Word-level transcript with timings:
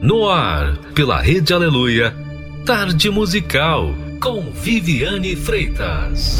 No 0.00 0.28
ar, 0.28 0.76
pela 0.94 1.20
Rede 1.20 1.52
Aleluia, 1.52 2.14
Tarde 2.64 3.10
Musical, 3.10 3.92
com 4.20 4.42
Viviane 4.52 5.34
Freitas. 5.34 6.38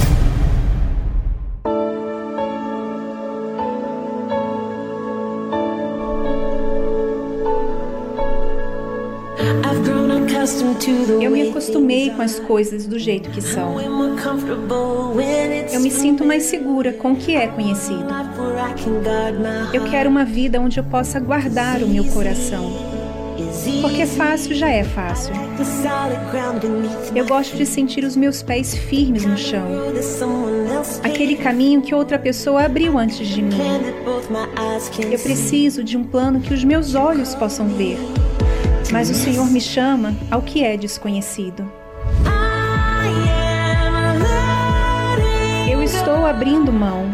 Eu 11.20 11.32
me 11.32 11.50
acostumei 11.50 12.10
com 12.10 12.22
as 12.22 12.38
coisas 12.38 12.86
do 12.86 12.96
jeito 12.96 13.28
que 13.30 13.40
são. 13.40 13.76
Eu 15.72 15.80
me 15.80 15.90
sinto 15.90 16.24
mais 16.24 16.44
segura 16.44 16.92
com 16.92 17.12
o 17.12 17.16
que 17.16 17.34
é 17.34 17.48
conhecido. 17.48 18.06
Eu 19.72 19.84
quero 19.84 20.08
uma 20.08 20.24
vida 20.24 20.60
onde 20.60 20.78
eu 20.78 20.84
possa 20.84 21.18
guardar 21.18 21.82
o 21.82 21.88
meu 21.88 22.04
coração. 22.04 22.87
Porque 23.80 24.06
fácil 24.06 24.54
já 24.54 24.68
é 24.68 24.84
fácil. 24.84 25.34
Eu 27.14 27.26
gosto 27.26 27.56
de 27.56 27.66
sentir 27.66 28.04
os 28.04 28.16
meus 28.16 28.42
pés 28.42 28.74
firmes 28.74 29.24
no 29.24 29.36
chão. 29.36 29.66
Aquele 31.02 31.36
caminho 31.36 31.82
que 31.82 31.94
outra 31.94 32.18
pessoa 32.18 32.64
abriu 32.64 32.98
antes 32.98 33.26
de 33.26 33.42
mim. 33.42 33.56
Eu 35.10 35.18
preciso 35.18 35.82
de 35.82 35.96
um 35.96 36.04
plano 36.04 36.40
que 36.40 36.54
os 36.54 36.64
meus 36.64 36.94
olhos 36.94 37.34
possam 37.34 37.68
ver 37.68 37.98
mas 38.92 39.10
o 39.10 39.14
Senhor 39.14 39.46
me 39.50 39.60
chama 39.60 40.14
ao 40.30 40.42
que 40.42 40.64
é 40.64 40.76
desconhecido. 40.76 41.70
Eu 45.70 45.82
estou 45.82 46.24
abrindo 46.24 46.72
mão 46.72 47.10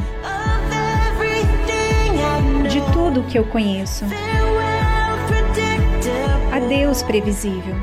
de 2.68 2.80
tudo 2.92 3.20
o 3.20 3.24
que 3.24 3.38
eu 3.38 3.44
conheço. 3.44 4.04
Adeus, 6.54 7.02
previsível. 7.02 7.74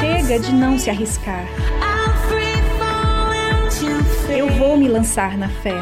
Chega 0.00 0.40
de 0.40 0.52
não 0.52 0.76
se 0.76 0.90
arriscar. 0.90 1.46
Eu 4.28 4.48
vou 4.58 4.76
me 4.76 4.88
lançar 4.88 5.38
na 5.38 5.48
fé. 5.48 5.76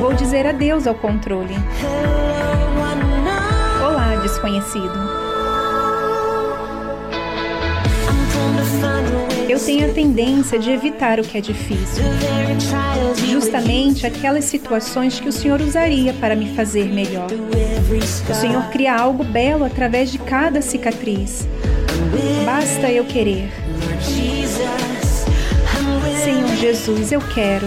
Vou 0.00 0.12
dizer 0.12 0.44
adeus 0.44 0.88
ao 0.88 0.96
controle. 0.96 1.54
Olá, 3.80 4.16
desconhecido. 4.22 5.11
Eu 9.52 9.60
tenho 9.60 9.90
a 9.90 9.92
tendência 9.92 10.58
de 10.58 10.70
evitar 10.70 11.20
o 11.20 11.22
que 11.22 11.36
é 11.36 11.40
difícil, 11.42 12.02
justamente 13.28 14.06
aquelas 14.06 14.46
situações 14.46 15.20
que 15.20 15.28
o 15.28 15.32
Senhor 15.32 15.60
usaria 15.60 16.14
para 16.14 16.34
me 16.34 16.56
fazer 16.56 16.86
melhor. 16.86 17.28
O 18.30 18.34
Senhor 18.34 18.62
cria 18.70 18.96
algo 18.96 19.22
belo 19.22 19.62
através 19.62 20.10
de 20.10 20.18
cada 20.18 20.62
cicatriz. 20.62 21.46
Basta 22.46 22.90
eu 22.90 23.04
querer. 23.04 23.52
Senhor 26.24 26.56
Jesus, 26.56 27.12
eu 27.12 27.20
quero. 27.20 27.66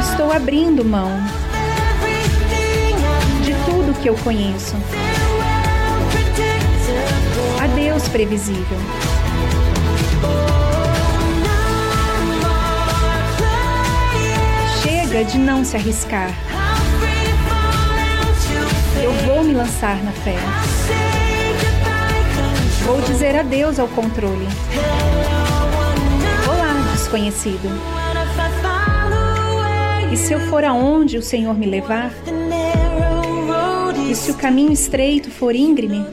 estou 0.00 0.30
abrindo 0.30 0.84
mão 0.84 1.18
de 3.42 3.54
tudo 3.64 3.98
que 4.02 4.10
eu 4.10 4.14
conheço. 4.16 4.76
Previsível. 8.12 8.78
Chega 14.82 15.24
de 15.24 15.38
não 15.38 15.64
se 15.64 15.76
arriscar. 15.76 16.30
Eu 19.02 19.12
vou 19.26 19.44
me 19.44 19.52
lançar 19.52 20.02
na 20.02 20.12
fé. 20.12 20.36
Vou 22.84 23.00
dizer 23.02 23.36
adeus 23.36 23.78
ao 23.78 23.86
controle. 23.88 24.46
Olá, 26.48 26.92
desconhecido. 26.94 27.68
E 30.10 30.16
se 30.16 30.32
eu 30.32 30.40
for 30.48 30.64
aonde 30.64 31.18
o 31.18 31.22
Senhor 31.22 31.54
me 31.54 31.66
levar? 31.66 32.10
E 34.10 34.14
se 34.14 34.30
o 34.30 34.34
caminho 34.34 34.72
estreito 34.72 35.30
for 35.30 35.54
íngreme? 35.54 36.06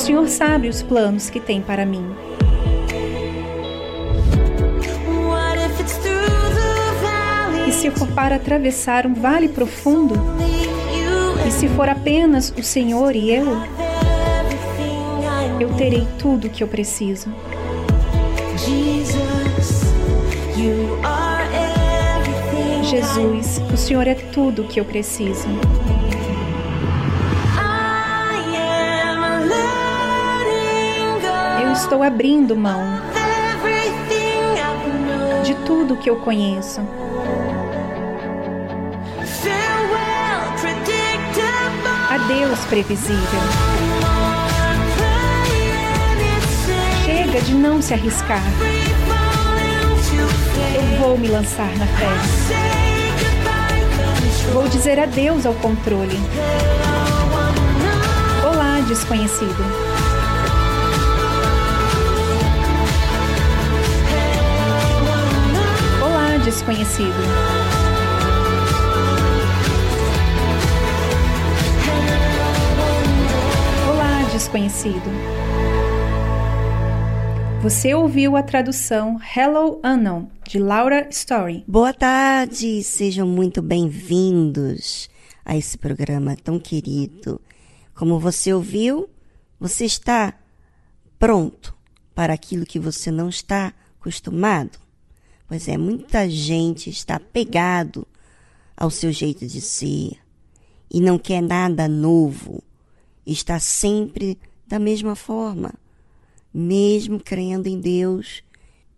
O 0.00 0.02
Senhor 0.02 0.28
sabe 0.28 0.66
os 0.66 0.82
planos 0.82 1.28
que 1.28 1.38
tem 1.38 1.60
para 1.60 1.84
mim. 1.84 2.02
E 7.68 7.70
se 7.70 7.88
eu 7.88 7.92
for 7.92 8.08
para 8.08 8.36
atravessar 8.36 9.06
um 9.06 9.12
vale 9.12 9.50
profundo? 9.50 10.14
E 11.46 11.50
se 11.50 11.68
for 11.68 11.86
apenas 11.86 12.50
o 12.58 12.62
Senhor 12.62 13.14
e 13.14 13.30
eu? 13.30 13.44
Eu 15.60 15.68
terei 15.74 16.08
tudo 16.18 16.46
o 16.46 16.50
que 16.50 16.64
eu 16.64 16.68
preciso. 16.68 17.28
Jesus, 22.84 23.60
o 23.70 23.76
Senhor 23.76 24.06
é 24.06 24.14
tudo 24.14 24.62
o 24.62 24.66
que 24.66 24.80
eu 24.80 24.84
preciso. 24.86 25.46
Estou 31.90 32.04
abrindo 32.04 32.54
mão 32.54 32.80
de 35.42 35.56
tudo 35.66 35.96
que 35.96 36.08
eu 36.08 36.14
conheço. 36.20 36.80
Adeus, 42.08 42.60
previsível. 42.66 43.40
Chega 47.04 47.40
de 47.40 47.54
não 47.54 47.82
se 47.82 47.92
arriscar. 47.92 48.44
Eu 50.76 51.00
vou 51.00 51.18
me 51.18 51.26
lançar 51.26 51.76
na 51.76 51.86
fé. 51.86 52.06
Vou 54.52 54.68
dizer 54.68 55.00
adeus 55.00 55.44
ao 55.44 55.54
controle. 55.54 56.20
Olá, 58.44 58.80
desconhecido. 58.86 59.89
Desconhecido. 66.44 67.14
Desconhecido. 74.32 75.04
Você 77.62 77.94
ouviu 77.94 78.36
a 78.36 78.42
tradução 78.42 79.20
Hello 79.36 79.80
Unknown 79.84 80.28
de 80.48 80.58
Laura 80.58 81.06
Story. 81.10 81.62
Boa 81.68 81.92
tarde, 81.92 82.82
sejam 82.82 83.28
muito 83.28 83.60
bem-vindos 83.60 85.10
a 85.44 85.56
esse 85.58 85.76
programa 85.76 86.36
tão 86.42 86.58
querido. 86.58 87.38
Como 87.94 88.18
você 88.18 88.52
ouviu, 88.52 89.10
você 89.60 89.84
está 89.84 90.32
pronto 91.18 91.76
para 92.14 92.32
aquilo 92.32 92.64
que 92.64 92.78
você 92.78 93.10
não 93.10 93.28
está 93.28 93.74
acostumado? 94.00 94.79
Pois 95.50 95.66
é, 95.66 95.76
muita 95.76 96.30
gente 96.30 96.88
está 96.88 97.18
pegado 97.18 98.06
ao 98.76 98.90
seu 98.90 99.10
jeito 99.10 99.46
de 99.46 99.60
ser 99.60 100.12
e 100.88 101.00
não 101.00 101.18
quer 101.18 101.42
nada 101.42 101.86
novo, 101.88 102.62
está 103.26 103.58
sempre 103.58 104.38
da 104.66 104.78
mesma 104.78 105.14
forma 105.14 105.74
mesmo 106.52 107.20
crendo 107.20 107.68
em 107.68 107.80
Deus, 107.80 108.42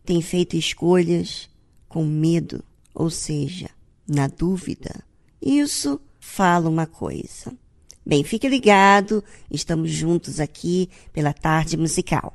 tem 0.04 0.20
feito 0.22 0.56
escolhas 0.56 1.48
com 1.88 2.04
medo, 2.04 2.64
ou 2.94 3.10
seja, 3.10 3.70
na 4.08 4.26
dúvida. 4.26 5.04
Isso 5.40 6.00
fala 6.18 6.68
uma 6.68 6.86
coisa. 6.86 7.52
Bem, 8.04 8.24
fique 8.24 8.48
ligado, 8.48 9.22
estamos 9.50 9.90
juntos 9.90 10.40
aqui 10.40 10.88
pela 11.12 11.32
tarde 11.32 11.76
musical. 11.76 12.34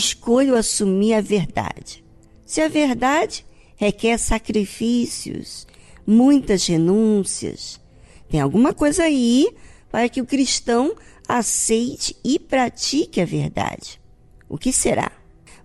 Escolho 0.00 0.56
assumir 0.56 1.14
a 1.14 1.20
verdade? 1.20 2.02
Se 2.44 2.60
a 2.60 2.68
verdade 2.68 3.44
requer 3.76 4.18
sacrifícios, 4.18 5.66
muitas 6.06 6.66
renúncias, 6.66 7.80
tem 8.28 8.40
alguma 8.40 8.72
coisa 8.72 9.04
aí 9.04 9.54
para 9.90 10.08
que 10.08 10.20
o 10.20 10.26
cristão 10.26 10.94
aceite 11.28 12.16
e 12.24 12.38
pratique 12.38 13.20
a 13.20 13.24
verdade. 13.24 14.00
O 14.48 14.58
que 14.58 14.72
será? 14.72 15.12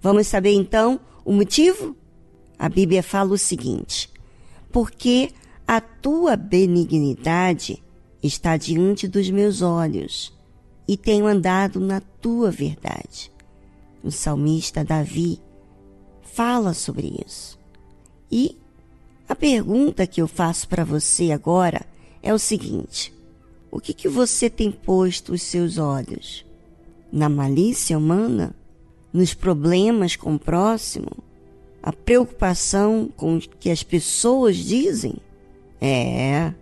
Vamos 0.01 0.27
saber 0.27 0.53
então 0.53 0.99
o 1.23 1.31
motivo? 1.31 1.95
A 2.59 2.69
Bíblia 2.69 3.01
fala 3.01 3.33
o 3.33 3.37
seguinte: 3.37 4.09
Porque 4.71 5.31
a 5.67 5.81
tua 5.81 6.35
benignidade 6.35 7.83
está 8.21 8.57
diante 8.57 9.07
dos 9.07 9.29
meus 9.29 9.61
olhos 9.61 10.33
e 10.87 10.95
tenho 10.95 11.25
andado 11.25 11.79
na 11.79 11.99
tua 11.99 12.51
verdade. 12.51 13.31
O 14.05 14.12
salmista 14.12 14.83
Davi 14.83 15.41
fala 16.21 16.75
sobre 16.75 17.19
isso. 17.25 17.57
E 18.31 18.55
a 19.27 19.33
pergunta 19.33 20.05
que 20.05 20.21
eu 20.21 20.27
faço 20.27 20.69
para 20.69 20.83
você 20.83 21.31
agora 21.31 21.83
é 22.21 22.31
o 22.31 22.38
seguinte: 22.38 23.12
o 23.71 23.79
que, 23.79 23.95
que 23.95 24.07
você 24.07 24.47
tem 24.47 24.71
posto 24.71 25.33
os 25.33 25.41
seus 25.41 25.79
olhos? 25.79 26.45
Na 27.12 27.27
malícia 27.27 27.97
humana? 27.97 28.55
Nos 29.12 29.33
problemas 29.33 30.15
com 30.15 30.35
o 30.35 30.39
próximo? 30.39 31.09
A 31.81 31.91
preocupação 31.91 33.09
com 33.17 33.38
o 33.38 33.39
que 33.39 33.71
as 33.71 33.81
pessoas 33.81 34.57
dizem? 34.57 35.15
É, 35.81 36.53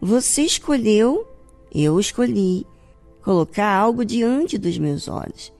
você 0.00 0.42
escolheu 0.42 1.26
Eu 1.74 1.98
escolhi 1.98 2.64
colocar 3.20 3.74
algo 3.74 4.04
diante 4.04 4.56
dos 4.56 4.78
meus 4.78 5.08
olhos. 5.08 5.52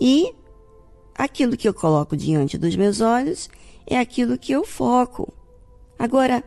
E 0.00 0.32
aquilo 1.16 1.56
que 1.56 1.68
eu 1.68 1.74
coloco 1.74 2.16
diante 2.16 2.58
dos 2.58 2.76
meus 2.76 3.00
olhos 3.00 3.48
é 3.86 3.98
aquilo 3.98 4.38
que 4.38 4.52
eu 4.52 4.64
foco. 4.64 5.32
Agora, 5.98 6.44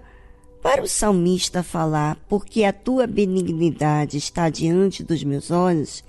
para 0.61 0.83
o 0.83 0.87
salmista 0.87 1.63
falar, 1.63 2.17
porque 2.27 2.63
a 2.63 2.73
tua 2.73 3.07
benignidade 3.07 4.17
está 4.17 4.49
diante 4.49 5.03
dos 5.03 5.23
meus 5.23 5.49
olhos 5.49 6.03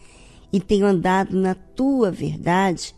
e 0.52 0.60
tenho 0.60 0.86
andado 0.86 1.36
na 1.36 1.54
tua 1.54 2.10
verdade, 2.10 2.94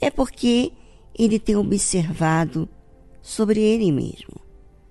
é 0.00 0.10
porque 0.10 0.72
ele 1.18 1.38
tem 1.38 1.56
observado 1.56 2.68
sobre 3.20 3.60
ele 3.60 3.90
mesmo. 3.92 4.40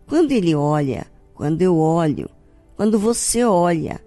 Quando 0.05 0.31
ele 0.31 0.53
olha, 0.53 1.07
quando 1.33 1.61
eu 1.61 1.77
olho, 1.77 2.29
quando 2.75 2.99
você 2.99 3.43
olha 3.43 3.99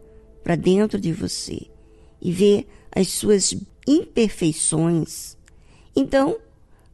para 0.44 0.54
dentro 0.54 1.00
de 1.00 1.12
você 1.12 1.66
e 2.20 2.30
vê 2.30 2.66
as 2.94 3.08
suas 3.08 3.56
imperfeições, 3.86 5.36
então 5.94 6.38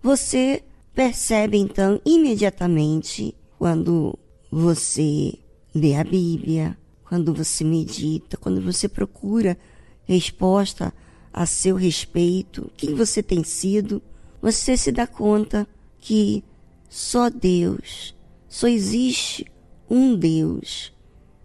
você 0.03 0.63
percebe 0.95 1.59
então 1.59 2.01
imediatamente 2.05 3.35
quando 3.59 4.19
você 4.51 5.35
lê 5.75 5.95
a 5.95 6.05
Bíblia, 6.05 6.77
quando 7.05 7.33
você 7.33 7.65
medita, 7.65 8.37
quando 8.37 8.61
você 8.61 8.89
procura 8.89 9.57
resposta 10.05 10.93
a 11.33 11.47
seu 11.47 11.77
respeito, 11.77 12.71
quem 12.77 12.95
você 12.95 13.23
tem 13.23 13.45
sido, 13.45 14.03
você 14.41 14.77
se 14.77 14.91
dá 14.91 15.07
conta 15.07 15.67
que 15.99 16.43
só 16.89 17.29
Deus, 17.29 18.15
só 18.49 18.67
existe 18.67 19.47
um 19.91 20.17
Deus 20.17 20.93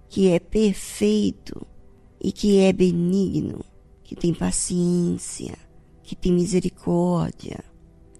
que 0.09 0.29
é 0.29 0.39
perfeito 0.39 1.65
e 2.21 2.31
que 2.31 2.59
é 2.59 2.71
benigno, 2.71 3.65
que 4.03 4.15
tem 4.15 4.33
paciência, 4.33 5.57
que 6.03 6.15
tem 6.15 6.31
misericórdia. 6.31 7.63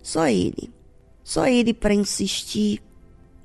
Só 0.01 0.27
Ele. 0.27 0.71
Só 1.23 1.45
Ele 1.47 1.73
para 1.73 1.93
insistir. 1.93 2.81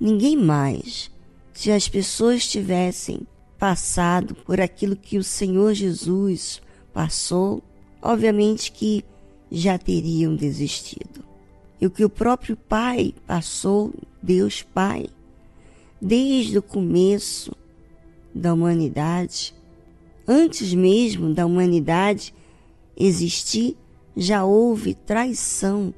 Ninguém 0.01 0.37
mais. 0.37 1.11
Se 1.53 1.71
as 1.73 1.89
pessoas 1.89 2.47
tivessem 2.47 3.27
passado 3.59 4.35
por 4.35 4.61
aquilo 4.61 4.95
que 4.95 5.19
o 5.19 5.25
Senhor 5.25 5.75
Jesus 5.75 6.63
passou, 6.93 7.63
obviamente 8.01 8.71
que 8.71 9.05
já 9.51 9.77
teriam 9.77 10.37
desistido. 10.37 11.25
E 11.81 11.87
o 11.87 11.91
que 11.91 12.05
o 12.05 12.11
próprio 12.11 12.57
Pai 12.57 13.15
passou, 13.27 13.93
Deus 14.23 14.63
Pai, 14.63 15.07
desde 16.01 16.59
o 16.59 16.63
começo 16.63 17.53
da 18.35 18.53
humanidade, 18.55 19.55
antes 20.27 20.73
mesmo 20.75 21.33
da 21.33 21.47
humanidade 21.47 22.35
existir, 22.97 23.77
já 24.21 24.45
houve 24.45 24.95
traição 24.95 25.95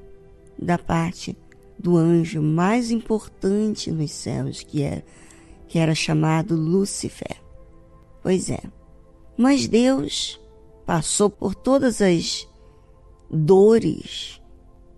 da 0.59 0.77
parte 0.77 1.35
do 1.79 1.97
anjo 1.97 2.43
mais 2.43 2.91
importante 2.91 3.91
nos 3.91 4.13
céus, 4.13 4.63
que 4.63 4.83
era, 4.83 5.03
que 5.67 5.79
era 5.79 5.95
chamado 5.95 6.55
Lúcifer. 6.55 7.41
Pois 8.23 8.51
é. 8.51 8.61
Mas 9.39 9.67
Deus 9.67 10.39
passou 10.85 11.31
por 11.31 11.55
todas 11.55 12.03
as 12.03 12.47
dores, 13.31 14.39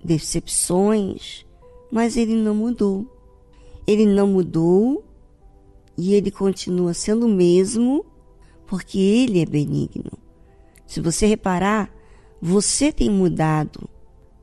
decepções, 0.02 1.47
mas 1.93 2.17
ele 2.17 2.35
não 2.35 2.57
mudou. 2.57 3.07
Ele 3.87 4.05
não 4.05 4.26
mudou 4.26 5.05
e 5.97 6.14
ele 6.14 6.33
continua 6.33 6.93
sendo 6.93 7.26
o 7.26 7.33
mesmo 7.33 8.05
porque 8.67 8.99
ele 8.99 9.41
é 9.41 9.47
benigno. 9.47 10.11
Se 10.88 11.00
você 11.00 11.25
reparar, 11.26 12.01
você 12.45 12.93
tem 12.93 13.09
mudado 13.09 13.89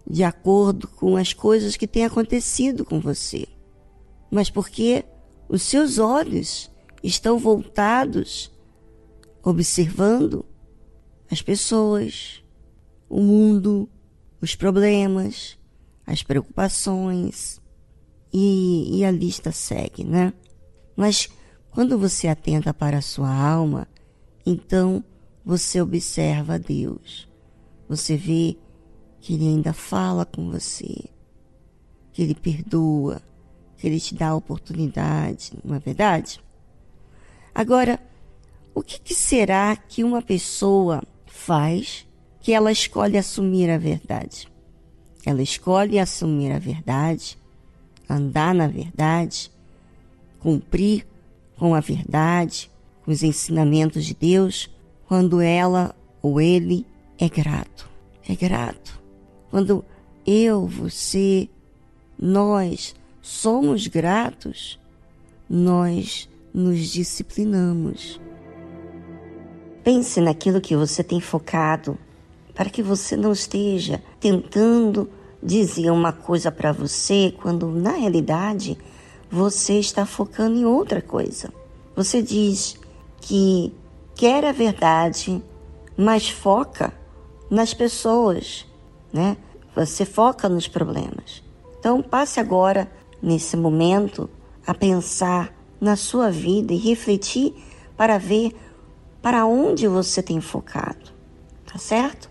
de 0.10 0.24
acordo 0.24 0.88
com 0.88 1.18
as 1.18 1.34
coisas 1.34 1.75
que 1.75 1.86
têm 1.86 2.06
acontecido 2.06 2.86
com 2.86 2.98
você. 2.98 3.46
Mas 4.32 4.50
porque 4.50 5.03
os 5.50 5.63
seus 5.63 6.00
olhos 6.00 6.72
estão 7.03 7.38
voltados, 7.38 8.50
observando 9.44 10.46
as 11.29 11.41
pessoas, 11.41 12.41
o 13.10 13.20
mundo, 13.20 13.89
os 14.41 14.56
problemas, 14.56 15.58
as 16.08 16.24
preocupações 16.24 17.60
e, 18.32 19.00
e 19.00 19.03
a 19.03 19.12
lista 19.12 19.51
segue, 19.51 20.06
né? 20.06 20.32
Mas 20.96 21.27
quando 21.70 22.00
você 22.00 22.29
atenta 22.29 22.74
para 22.74 23.00
a 23.00 23.01
sua 23.01 23.29
alma, 23.29 23.89
então 24.46 25.03
você 25.44 25.82
observa 25.82 26.58
Deus. 26.58 27.28
Você 27.89 28.15
vê 28.15 28.55
que 29.19 29.34
Ele 29.34 29.48
ainda 29.48 29.74
fala 29.74 30.24
com 30.24 30.51
você, 30.51 31.10
que 32.13 32.22
Ele 32.22 32.36
perdoa, 32.36 33.19
que 33.75 33.88
Ele 33.88 34.00
te 34.00 34.13
dá 34.13 34.29
a 34.29 34.36
oportunidade, 34.36 35.53
não 35.65 35.75
é 35.75 35.79
verdade? 35.79 36.39
Agora, 37.53 38.00
o 38.75 38.84
que, 38.84 39.01
que 39.01 39.15
será 39.15 39.75
que 39.75 40.03
uma 40.03 40.22
pessoa 40.22 41.03
faz 41.25 42.08
que 42.39 42.53
ela 42.53 42.72
escolhe 42.72 43.17
assumir 43.17 43.72
a 43.72 43.77
verdade? 43.77 44.48
Ela 45.25 45.41
escolhe 45.41 45.98
assumir 45.98 46.51
a 46.51 46.60
verdade, 46.60 47.38
andar 48.08 48.53
na 48.53 48.67
verdade, 48.67 49.51
cumprir 50.39 51.05
com 51.58 51.74
a 51.74 51.79
verdade, 51.79 52.72
com 53.03 53.12
os 53.12 53.24
ensinamentos 53.24 54.05
de 54.05 54.13
Deus, 54.13 54.69
quando 55.08 55.41
ela 55.41 55.96
ou 56.22 56.39
ele 56.39 56.86
é 57.19 57.27
grato. 57.27 57.89
É 58.27 58.33
grato. 58.33 58.99
Quando 59.51 59.83
eu, 60.25 60.65
você, 60.65 61.49
nós 62.17 62.95
somos 63.21 63.88
gratos, 63.88 64.79
nós 65.49 66.29
nos 66.53 66.88
disciplinamos. 66.89 68.21
Pense 69.83 70.21
naquilo 70.21 70.61
que 70.61 70.75
você 70.75 71.03
tem 71.03 71.19
focado, 71.19 71.97
para 72.55 72.69
que 72.69 72.81
você 72.81 73.17
não 73.17 73.33
esteja 73.33 74.01
tentando 74.19 75.09
dizer 75.41 75.89
uma 75.91 76.13
coisa 76.13 76.51
para 76.51 76.71
você 76.71 77.33
quando 77.41 77.67
na 77.67 77.91
realidade 77.91 78.77
você 79.29 79.79
está 79.79 80.05
focando 80.05 80.57
em 80.57 80.65
outra 80.65 81.01
coisa. 81.01 81.51
Você 81.95 82.21
diz 82.21 82.79
que 83.21 83.73
quer 84.15 84.45
a 84.45 84.51
verdade, 84.51 85.41
mas 85.97 86.29
foca 86.29 86.99
nas 87.50 87.74
pessoas, 87.74 88.65
né? 89.12 89.38
Você 89.75 90.06
foca 90.06 90.48
nos 90.50 90.68
problemas. 90.68 91.44
Então 91.79 92.01
passe 92.01 92.39
agora 92.39 92.91
nesse 93.22 93.56
momento 93.56 94.29
a 94.65 94.74
pensar 94.74 95.53
na 95.79 95.96
sua 95.96 96.29
vida 96.29 96.74
e 96.74 96.77
refletir 96.77 97.53
para 97.96 98.18
ver 98.18 98.56
para 99.22 99.46
onde 99.46 99.88
você 99.88 100.22
tem 100.22 100.41
focado. 100.41 101.12
Tá 101.65 101.77
certo? 101.77 102.29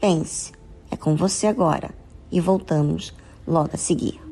Pense. 0.00 0.52
É 0.90 0.96
com 0.96 1.16
você 1.16 1.46
agora 1.46 1.90
e 2.30 2.40
voltamos 2.40 3.14
logo 3.46 3.70
a 3.72 3.76
seguir. 3.76 4.25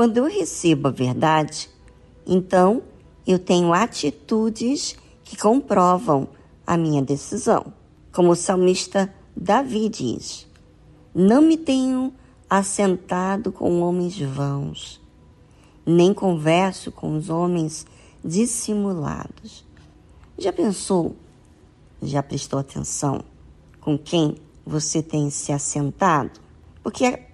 Quando 0.00 0.16
eu 0.16 0.24
recebo 0.24 0.88
a 0.88 0.90
verdade, 0.90 1.68
então 2.26 2.82
eu 3.26 3.38
tenho 3.38 3.74
atitudes 3.74 4.96
que 5.22 5.36
comprovam 5.36 6.26
a 6.66 6.74
minha 6.74 7.02
decisão. 7.02 7.70
Como 8.10 8.30
o 8.30 8.34
salmista 8.34 9.14
Davi 9.36 9.90
diz: 9.90 10.48
Não 11.14 11.42
me 11.42 11.58
tenho 11.58 12.14
assentado 12.48 13.52
com 13.52 13.82
homens 13.82 14.18
vãos, 14.18 14.98
nem 15.84 16.14
converso 16.14 16.90
com 16.90 17.14
os 17.18 17.28
homens 17.28 17.86
dissimulados. 18.24 19.66
Já 20.38 20.50
pensou, 20.50 21.14
já 22.00 22.22
prestou 22.22 22.58
atenção 22.58 23.22
com 23.82 23.98
quem 23.98 24.38
você 24.64 25.02
tem 25.02 25.28
se 25.28 25.52
assentado? 25.52 26.40
Porque 26.82 27.28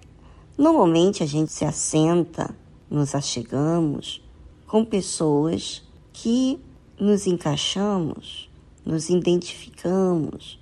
normalmente 0.57 1.21
a 1.21 1.25
gente 1.25 1.51
se 1.51 1.63
assenta, 1.63 2.55
nos 2.89 3.13
achegamos 3.13 4.23
com 4.65 4.83
pessoas 4.83 5.83
que 6.11 6.59
nos 6.99 7.27
encaixamos, 7.27 8.49
nos 8.85 9.09
identificamos, 9.09 10.59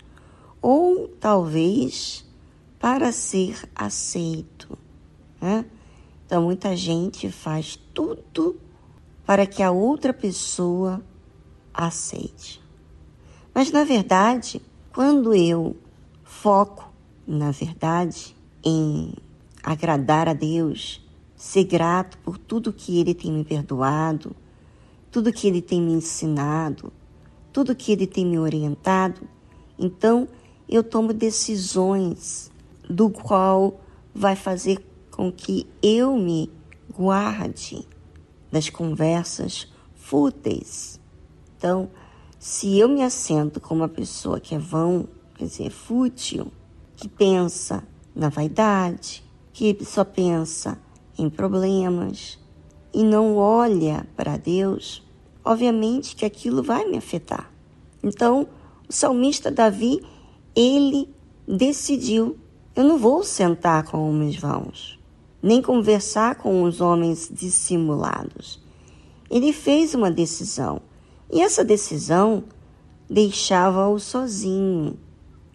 ou 0.61 1.07
talvez 1.07 2.25
para 2.79 3.11
ser 3.11 3.57
aceito. 3.73 4.77
Né? 5.39 5.65
Então, 6.25 6.43
muita 6.43 6.75
gente 6.75 7.31
faz 7.31 7.79
tudo 7.93 8.59
para 9.25 9.45
que 9.45 9.63
a 9.63 9.71
outra 9.71 10.13
pessoa 10.13 11.01
aceite. 11.73 12.61
Mas, 13.53 13.71
na 13.71 13.83
verdade, 13.83 14.61
quando 14.93 15.33
eu 15.33 15.75
foco, 16.23 16.91
na 17.25 17.51
verdade, 17.51 18.35
em 18.63 19.13
agradar 19.65 20.29
a 20.29 20.33
Deus, 20.33 21.03
ser 21.35 21.63
grato 21.63 22.19
por 22.19 22.37
tudo 22.37 22.71
que 22.71 22.99
Ele 22.99 23.15
tem 23.15 23.31
me 23.31 23.43
perdoado, 23.43 24.35
tudo 25.11 25.33
que 25.33 25.47
Ele 25.47 25.59
tem 25.59 25.81
me 25.81 25.93
ensinado, 25.93 26.93
tudo 27.51 27.75
que 27.75 27.91
Ele 27.91 28.05
tem 28.05 28.23
me 28.23 28.37
orientado, 28.37 29.27
então 29.77 30.27
eu 30.69 30.83
tomo 30.83 31.11
decisões 31.11 32.51
do 32.87 33.09
qual 33.09 33.81
vai 34.13 34.35
fazer 34.35 34.85
com 35.09 35.31
que 35.31 35.67
eu 35.81 36.15
me 36.15 36.51
guarde 36.95 37.87
das 38.51 38.69
conversas 38.69 39.67
fúteis. 39.95 40.99
Então, 41.57 41.89
se 42.37 42.77
eu 42.77 42.87
me 42.87 43.01
assento 43.01 43.59
com 43.59 43.73
uma 43.73 43.89
pessoa 43.89 44.39
que 44.39 44.53
é 44.53 44.59
vão, 44.59 45.07
quer 45.33 45.45
dizer, 45.45 45.71
fútil, 45.71 46.51
que 46.95 47.09
pensa 47.09 47.83
na 48.13 48.29
vaidade, 48.29 49.24
que 49.55 49.77
só 49.85 50.03
pensa 50.03 50.77
em 51.17 51.29
problemas 51.29 52.37
e 52.93 53.05
não 53.05 53.37
olha 53.37 54.05
para 54.13 54.35
Deus, 54.35 55.01
obviamente 55.45 56.13
que 56.13 56.25
aquilo 56.25 56.61
vai 56.61 56.83
me 56.83 56.97
afetar. 56.97 57.49
Então, 58.03 58.49
o 58.87 58.91
salmista 58.91 59.49
Davi, 59.49 60.01
ele 60.53 61.09
decidiu 61.47 62.37
eu 62.75 62.83
não 62.83 62.97
vou 62.97 63.23
sentar 63.23 63.85
com 63.85 64.09
homens 64.09 64.35
vãos, 64.35 64.99
nem 65.41 65.61
conversar 65.61 66.35
com 66.35 66.63
os 66.63 66.81
homens 66.81 67.31
dissimulados. 67.33 68.61
Ele 69.31 69.53
fez 69.53 69.95
uma 69.95 70.11
decisão, 70.11 70.81
e 71.31 71.39
essa 71.39 71.63
decisão 71.63 72.43
deixava-o 73.09 73.97
sozinho. 73.97 74.99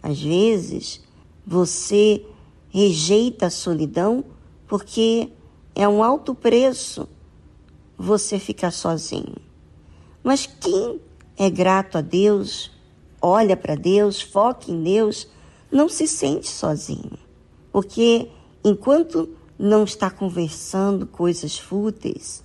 Às 0.01 0.19
vezes, 0.19 1.03
você 1.45 2.25
rejeita 2.71 3.47
a 3.47 3.51
solidão 3.51 4.23
porque 4.67 5.29
é 5.75 5.87
um 5.87 6.03
alto 6.03 6.33
preço 6.33 7.07
você 7.97 8.39
ficar 8.39 8.71
sozinho. 8.71 9.35
Mas 10.23 10.45
quem 10.45 10.99
é 11.37 11.49
grato 11.49 11.97
a 11.97 12.01
Deus, 12.01 12.71
olha 13.21 13.57
para 13.57 13.75
Deus, 13.75 14.21
foca 14.21 14.71
em 14.71 14.81
Deus, 14.81 15.27
não 15.71 15.89
se 15.89 16.07
sente 16.07 16.47
sozinho, 16.47 17.17
porque 17.71 18.29
enquanto 18.63 19.29
não 19.57 19.83
está 19.83 20.09
conversando 20.09 21.05
coisas 21.05 21.57
fúteis 21.57 22.43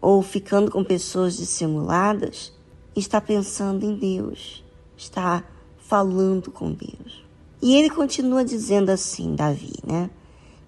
ou 0.00 0.22
ficando 0.22 0.70
com 0.70 0.84
pessoas 0.84 1.36
dissimuladas, 1.36 2.52
está 2.94 3.20
pensando 3.20 3.84
em 3.84 3.94
Deus, 3.96 4.62
está 4.96 5.44
falando 5.78 6.50
com 6.50 6.72
Deus. 6.72 7.23
E 7.64 7.74
ele 7.76 7.88
continua 7.88 8.44
dizendo 8.44 8.90
assim, 8.90 9.34
Davi, 9.34 9.72
né? 9.86 10.10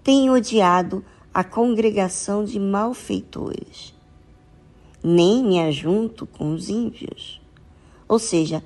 Tenho 0.03 0.33
odiado 0.33 1.05
a 1.33 1.45
congregação 1.45 2.43
de 2.43 2.59
malfeitores, 2.59 3.93
nem 5.05 5.45
me 5.45 5.61
ajunto 5.61 6.27
com 6.27 6.55
os 6.55 6.71
ímpios. 6.71 7.39
Ou 8.09 8.19
seja, 8.19 8.65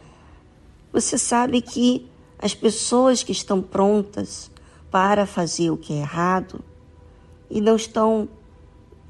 você 0.93 1.19
sabe 1.19 1.61
que 1.61 2.07
as 2.39 2.55
pessoas 2.55 3.25
que 3.25 3.33
estão 3.33 3.61
prontas 3.61 4.49
para 4.93 5.27
fazer 5.27 5.73
o 5.73 5.77
que 5.77 5.93
é 5.93 5.97
errado 5.97 6.61
e 7.51 7.61
não 7.61 7.75
estão 7.75 8.29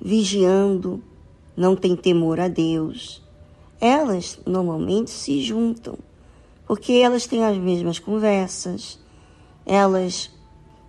vigiando, 0.00 1.04
não 1.54 1.76
têm 1.76 1.94
temor 1.94 2.40
a 2.40 2.48
Deus, 2.48 3.22
elas 3.78 4.40
normalmente 4.46 5.11
se 5.11 5.42
juntam, 5.42 5.98
porque 6.66 6.94
elas 6.94 7.26
têm 7.26 7.44
as 7.44 7.59
mesmas 7.59 7.98
conversas, 7.98 8.98
elas 9.70 10.28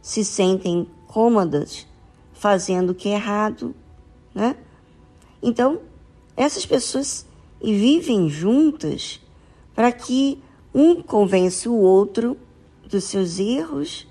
se 0.02 0.26
sentem 0.26 0.88
cômodas 1.08 1.86
fazendo 2.34 2.90
o 2.90 2.96
que 2.96 3.10
é 3.10 3.14
errado, 3.14 3.76
né? 4.34 4.56
Então, 5.40 5.82
essas 6.36 6.66
pessoas 6.66 7.24
vivem 7.64 8.28
juntas 8.28 9.22
para 9.76 9.92
que 9.92 10.42
um 10.74 11.00
convence 11.00 11.70
o 11.70 11.76
outro 11.76 12.36
dos 12.90 13.04
seus 13.04 13.38
erros, 13.38 14.08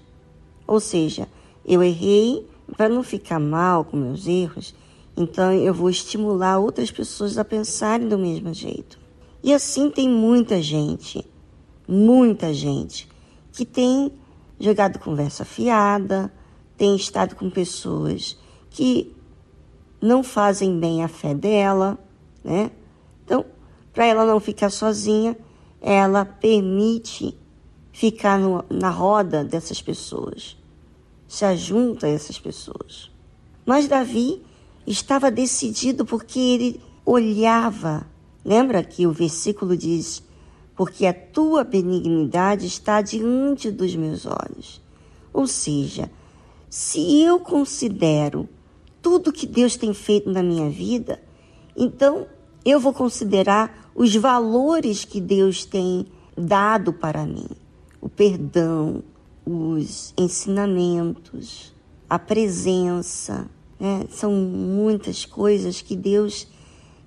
ou 0.65 0.79
seja, 0.79 1.27
eu 1.67 1.83
errei 1.83 2.47
para 2.77 2.89
não 2.89 3.03
ficar 3.03 3.41
mal 3.41 3.85
com 3.85 3.97
meus 3.97 4.29
erros, 4.29 4.73
então 5.17 5.53
eu 5.53 5.75
vou 5.75 5.91
estimular 5.91 6.61
outras 6.61 6.93
pessoas 6.93 7.37
a 7.37 7.45
pensarem 7.45 8.09
do 8.09 8.17
mesmo 8.17 8.55
jeito. 8.55 9.01
E 9.43 9.53
assim 9.53 9.91
tem 9.91 10.09
muita 10.09 10.63
gente, 10.63 11.27
muita 11.89 12.55
gente 12.55 13.09
que 13.51 13.65
tem 13.65 14.13
jogado 14.61 14.99
conversa 14.99 15.45
fiada, 15.45 16.33
tem 16.77 16.95
estado 16.95 17.35
com 17.35 17.51
pessoas 17.51 18.39
que 18.69 19.17
não 20.01 20.23
fazem 20.23 20.79
bem 20.79 21.03
a 21.03 21.09
fé 21.09 21.35
dela, 21.35 21.99
né? 22.45 22.71
Então, 23.25 23.45
para 23.93 24.07
ela 24.07 24.25
não 24.25 24.39
ficar 24.39 24.71
sozinha, 24.71 25.37
ela 25.81 26.25
permite 26.25 27.37
ficar 27.93 28.39
no, 28.39 28.65
na 28.71 28.91
roda 28.91 29.43
dessas 29.43 29.83
pessoas, 29.83 30.57
se 31.27 31.45
ajunta 31.45 32.07
a 32.07 32.11
essas 32.11 32.39
pessoas. 32.39 33.11
Mas 33.65 33.89
Davi 33.89 34.43
estava 34.87 35.31
decidido 35.31 36.05
porque 36.05 36.39
ele 36.39 36.81
olhava. 37.05 38.07
Lembra 38.45 38.83
que 38.83 39.07
o 39.07 39.13
versículo 39.13 39.77
diz: 39.77 40.23
Porque 40.81 41.05
a 41.05 41.13
tua 41.13 41.63
benignidade 41.63 42.67
está 42.67 43.03
diante 43.03 43.71
dos 43.71 43.95
meus 43.95 44.25
olhos. 44.25 44.81
Ou 45.31 45.47
seja, 45.47 46.11
se 46.71 47.21
eu 47.21 47.39
considero 47.39 48.49
tudo 49.03 49.31
que 49.31 49.47
Deus 49.47 49.77
tem 49.77 49.93
feito 49.93 50.31
na 50.31 50.43
minha 50.43 50.71
vida, 50.71 51.23
então 51.77 52.27
eu 52.65 52.81
vou 52.81 52.95
considerar 52.95 53.91
os 53.95 54.17
valores 54.17 55.05
que 55.05 55.21
Deus 55.21 55.67
tem 55.67 56.07
dado 56.35 56.95
para 56.95 57.27
mim: 57.27 57.49
o 58.01 58.09
perdão, 58.09 59.05
os 59.45 60.15
ensinamentos, 60.17 61.75
a 62.09 62.19
presença. 62.19 63.47
Né? 63.79 64.07
São 64.09 64.33
muitas 64.33 65.27
coisas 65.27 65.83
que 65.83 65.95
Deus 65.95 66.49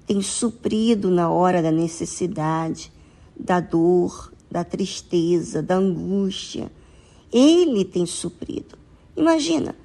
tem 0.06 0.22
suprido 0.22 1.10
na 1.10 1.32
hora 1.32 1.60
da 1.60 1.72
necessidade, 1.72 2.93
da 3.44 3.60
dor, 3.60 4.32
da 4.50 4.64
tristeza, 4.64 5.62
da 5.62 5.76
angústia. 5.76 6.72
Ele 7.32 7.84
tem 7.84 8.06
suprido. 8.06 8.78
Imagina 9.16 9.76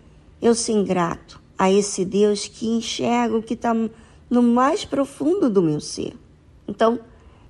eu 0.41 0.55
ser 0.55 0.73
ingrato 0.73 1.41
a 1.59 1.71
esse 1.71 2.05
Deus 2.05 2.47
que 2.47 2.69
enxerga 2.69 3.37
o 3.37 3.43
que 3.43 3.55
está 3.55 3.75
no 4.31 4.43
mais 4.43 4.85
profundo 4.85 5.51
do 5.51 5.63
meu 5.63 5.81
ser. 5.81 6.15
Então, 6.67 7.01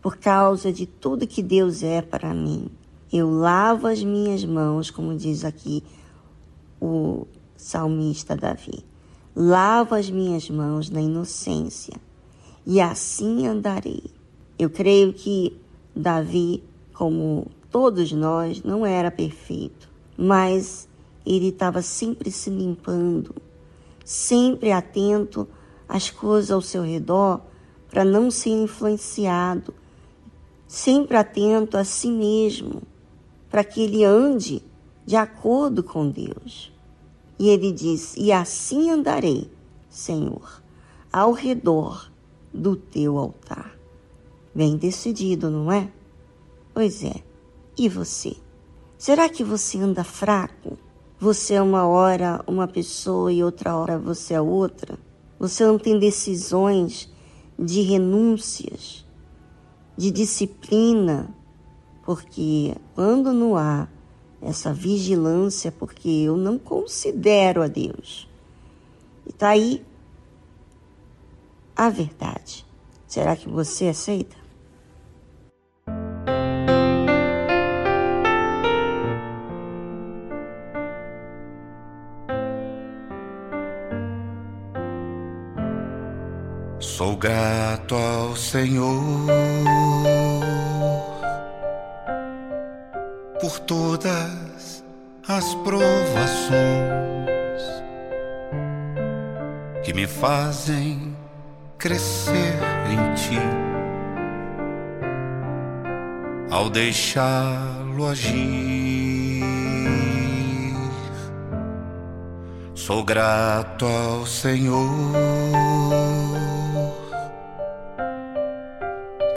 por 0.00 0.16
causa 0.16 0.72
de 0.72 0.86
tudo 0.86 1.26
que 1.26 1.42
Deus 1.42 1.82
é 1.82 2.00
para 2.00 2.32
mim, 2.32 2.70
eu 3.12 3.30
lavo 3.30 3.86
as 3.86 4.02
minhas 4.02 4.44
mãos, 4.44 4.90
como 4.90 5.14
diz 5.16 5.44
aqui 5.44 5.82
o 6.80 7.26
salmista 7.56 8.36
Davi. 8.36 8.84
Lavo 9.34 9.94
as 9.94 10.08
minhas 10.08 10.48
mãos 10.48 10.88
na 10.88 11.00
inocência 11.00 11.94
e 12.66 12.80
assim 12.80 13.46
andarei. 13.46 14.04
Eu 14.58 14.68
creio 14.68 15.12
que 15.12 15.56
Davi, 15.98 16.62
como 16.94 17.48
todos 17.72 18.12
nós, 18.12 18.62
não 18.62 18.86
era 18.86 19.10
perfeito, 19.10 19.88
mas 20.16 20.88
ele 21.26 21.48
estava 21.48 21.82
sempre 21.82 22.30
se 22.30 22.50
limpando, 22.50 23.34
sempre 24.04 24.70
atento 24.70 25.48
as 25.88 26.08
coisas 26.08 26.52
ao 26.52 26.60
seu 26.60 26.82
redor 26.82 27.40
para 27.90 28.04
não 28.04 28.30
ser 28.30 28.50
influenciado, 28.50 29.74
sempre 30.68 31.16
atento 31.16 31.76
a 31.76 31.82
si 31.82 32.12
mesmo, 32.12 32.80
para 33.50 33.64
que 33.64 33.82
ele 33.82 34.04
ande 34.04 34.62
de 35.04 35.16
acordo 35.16 35.82
com 35.82 36.08
Deus. 36.08 36.72
E 37.40 37.48
ele 37.48 37.72
diz: 37.72 38.14
E 38.16 38.30
assim 38.30 38.88
andarei, 38.88 39.50
Senhor, 39.90 40.62
ao 41.12 41.32
redor 41.32 42.08
do 42.54 42.76
teu 42.76 43.18
altar. 43.18 43.77
Bem 44.54 44.76
decidido, 44.76 45.50
não 45.50 45.70
é? 45.70 45.90
Pois 46.74 47.04
é. 47.04 47.22
E 47.76 47.88
você? 47.88 48.36
Será 48.96 49.28
que 49.28 49.44
você 49.44 49.78
anda 49.78 50.02
fraco? 50.02 50.76
Você 51.20 51.54
é 51.54 51.62
uma 51.62 51.86
hora 51.86 52.42
uma 52.46 52.66
pessoa 52.66 53.32
e 53.32 53.42
outra 53.42 53.76
hora 53.76 53.98
você 53.98 54.34
é 54.34 54.40
outra? 54.40 54.98
Você 55.38 55.64
não 55.64 55.78
tem 55.78 55.98
decisões 55.98 57.12
de 57.58 57.82
renúncias, 57.82 59.04
de 59.96 60.10
disciplina, 60.10 61.34
porque 62.04 62.76
quando 62.94 63.32
não 63.32 63.56
há 63.56 63.88
essa 64.40 64.72
vigilância, 64.72 65.72
porque 65.72 66.08
eu 66.08 66.36
não 66.36 66.58
considero 66.58 67.62
a 67.62 67.66
Deus. 67.66 68.28
E 69.26 69.30
está 69.30 69.50
aí 69.50 69.84
a 71.74 71.88
verdade. 71.90 72.64
Será 73.08 73.34
que 73.34 73.48
você 73.48 73.88
aceita? 73.88 74.36
Sou 86.78 87.16
grato 87.16 87.94
ao 87.94 88.36
Senhor 88.36 89.26
por 93.40 93.58
todas 93.60 94.84
as 95.26 95.54
provações 95.64 96.58
que 99.82 99.94
me 99.94 100.06
fazem 100.06 101.07
crescer 101.78 102.58
em 102.90 103.14
ti 103.14 103.38
ao 106.50 106.68
deixá-lo 106.68 108.08
agir. 108.08 109.44
Sou 112.74 113.04
grato 113.04 113.86
ao 113.86 114.26
Senhor 114.26 114.88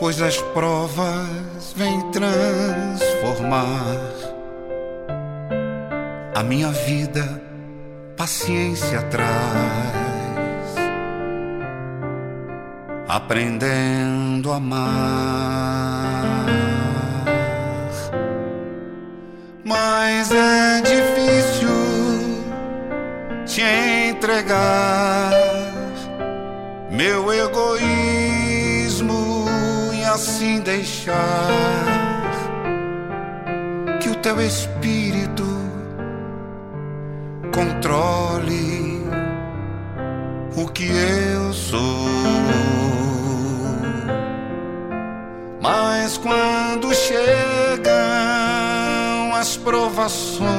pois 0.02 0.20
as 0.20 0.36
provas 0.52 1.72
vêm 1.76 2.10
transformar 2.10 4.00
a 6.34 6.42
minha 6.42 6.72
vida, 6.72 7.40
paciência 8.16 9.00
traz, 9.02 10.01
aprendendo 13.08 14.52
a 14.52 14.56
amar. 14.56 16.46
Mas 19.64 20.30
é 20.32 20.80
difícil 20.82 21.68
te 23.46 23.62
entregar 24.10 25.32
meu 26.90 27.32
egoísmo 27.32 28.32
assim 30.12 30.60
deixar 30.60 31.48
que 34.00 34.10
o 34.10 34.14
teu 34.16 34.40
espírito 34.40 35.46
controle 37.54 39.02
o 40.56 40.68
que 40.68 40.86
eu 40.86 41.52
sou. 41.52 42.41
Mas 45.62 46.18
quando 46.18 46.92
chegam 46.92 47.92
as 49.32 49.56
provações, 49.56 50.50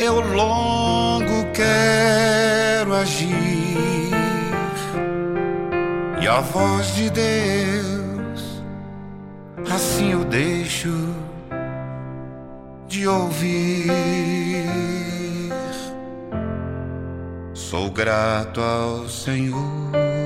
eu 0.00 0.20
logo 0.20 1.52
quero 1.54 2.94
agir 2.94 4.10
e 6.20 6.26
a 6.26 6.40
voz 6.40 6.96
de 6.96 7.10
Deus, 7.10 8.62
assim 9.72 10.10
eu 10.14 10.24
deixo 10.24 11.14
de 12.88 13.06
ouvir. 13.06 13.86
Sou 17.52 17.88
grato 17.88 18.60
ao 18.60 19.08
Senhor 19.08 20.23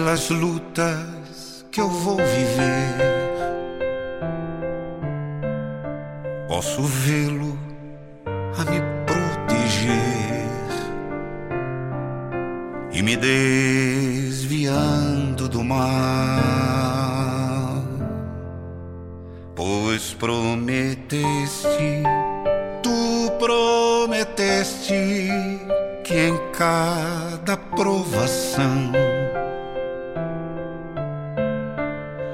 pelas 0.00 0.30
lutas 0.30 1.66
que 1.70 1.78
eu 1.78 1.88
vou 1.88 2.16
viver. 2.16 2.96
Posso 6.48 6.82
vê-lo 6.82 7.58
a 8.58 8.64
me 8.64 8.80
e 12.92 13.02
me 13.02 13.16
desviando 13.16 14.68
do 15.48 15.62
mal, 15.62 15.80
pois 19.54 20.14
prometeste, 20.14 22.02
tu 22.82 23.30
prometeste 23.38 25.28
que 26.04 26.14
em 26.14 26.38
cada 26.52 27.56
provação 27.56 29.09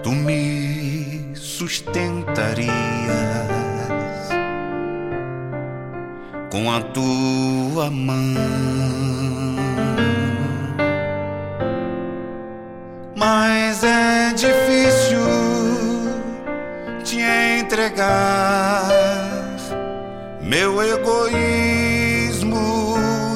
tu 0.06 0.12
me 0.12 1.34
sustentarias 1.34 2.70
com 6.48 6.70
a 6.70 6.80
tua 6.80 7.90
mão. 7.90 8.14
mas 13.16 13.82
é 13.82 14.32
difícil 14.34 15.26
te 17.02 17.20
entregar 17.60 18.86
meu 20.40 20.80
egoísmo 20.82 22.54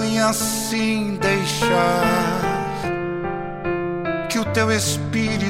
e 0.04 0.18
assim 0.18 1.18
deixar 1.20 2.20
que 4.28 4.38
o 4.38 4.44
teu 4.44 4.70
espírito 4.70 5.49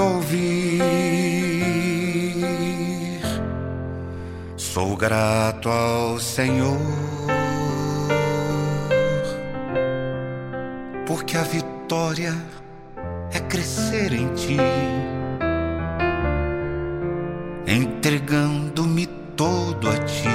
ouvir. 0.00 0.80
Sou 4.56 4.96
grato 4.96 5.68
ao 5.68 6.18
Senhor, 6.18 6.78
porque 11.06 11.36
a 11.36 11.42
vitória 11.42 12.34
é 13.32 13.40
crescer 13.40 14.12
em 14.12 14.28
ti, 14.34 14.56
entregando-me 17.66 19.06
todo 19.36 19.88
a 19.88 19.96
ti. 20.04 20.28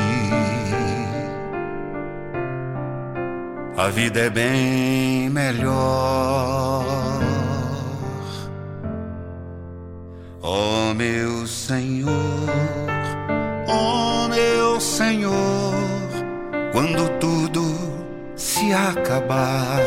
A 3.77 3.89
vida 3.89 4.21
é 4.21 4.29
bem 4.29 5.29
melhor. 5.29 7.34
Ó 10.47 10.91
oh, 10.91 10.93
meu 10.93 11.47
Senhor, 11.47 12.11
ó 13.67 14.25
oh, 14.25 14.27
meu 14.27 14.79
Senhor 14.79 15.73
quando 16.71 17.09
tudo 17.19 17.63
se 18.35 18.71
acabar, 18.71 19.79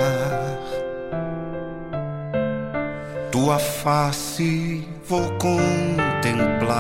tua 3.30 3.60
face 3.60 4.84
vou 5.06 5.30
contemplar 5.38 6.78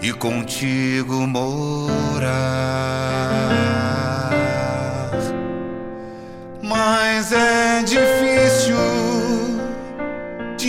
e 0.00 0.14
contigo 0.14 1.26
morar. 1.26 2.30
Mas 6.62 7.32
é 7.32 7.82
difícil 7.82 9.09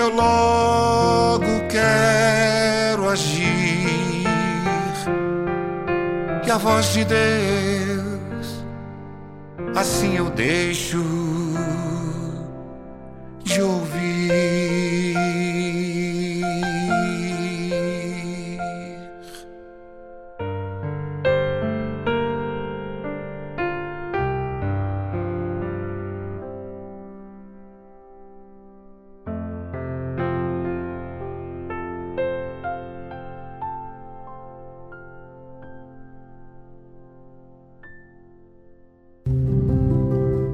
eu 0.00 0.08
logo 0.08 1.68
quero 1.68 3.08
agir. 3.08 4.24
E 6.46 6.50
a 6.50 6.56
voz 6.56 6.92
de 6.94 7.04
Deus, 7.04 8.64
assim 9.76 10.16
eu 10.16 10.30
deixo 10.30 11.04
de 13.44 13.60
ouvir. 13.60 15.09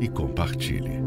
e 0.00 0.08
compartilhe. 0.08 1.00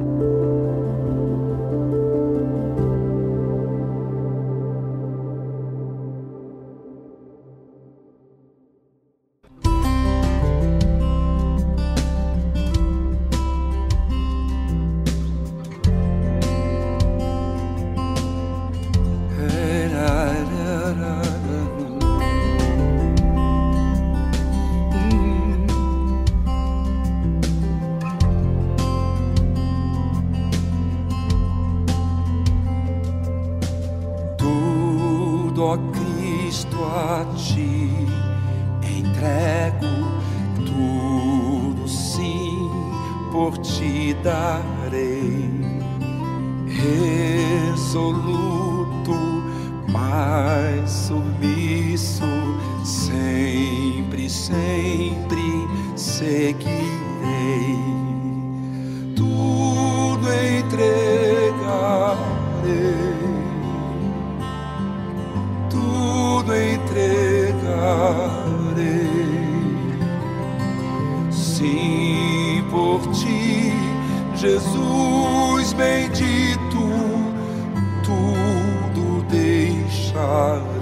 deixarei. 80.22 80.82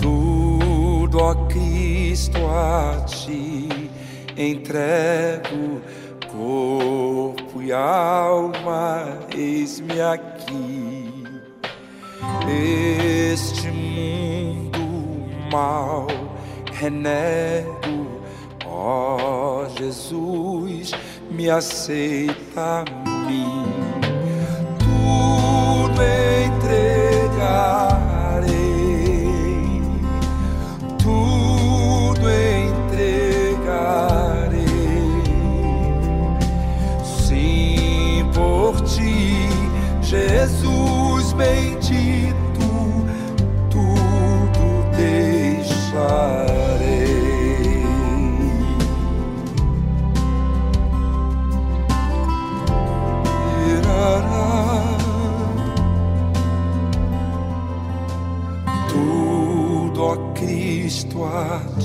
Tudo, 0.00 1.24
a 1.26 1.34
Cristo, 1.46 2.38
a 2.46 3.04
ti 3.06 3.68
entrega. 4.36 5.09
Renego, 16.80 18.22
ó 18.64 19.66
oh, 19.66 19.68
Jesus, 19.76 20.92
me 21.30 21.50
aceita 21.50 22.80
a 22.80 22.84
mim. 23.26 23.66
Tudo 24.78 26.02
entregar. 26.02 26.29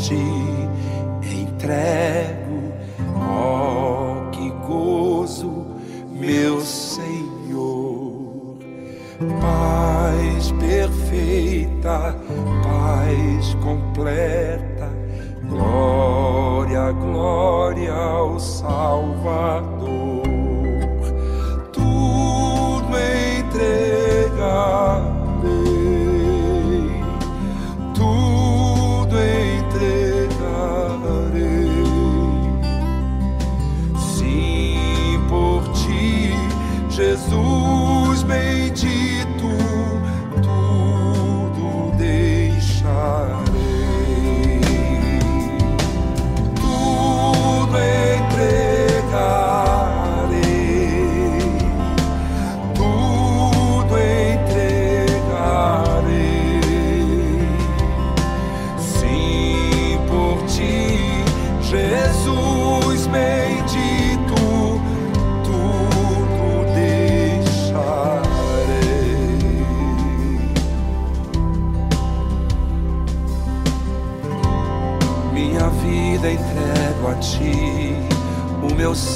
Ti 0.08 0.22
entrego, 1.22 2.35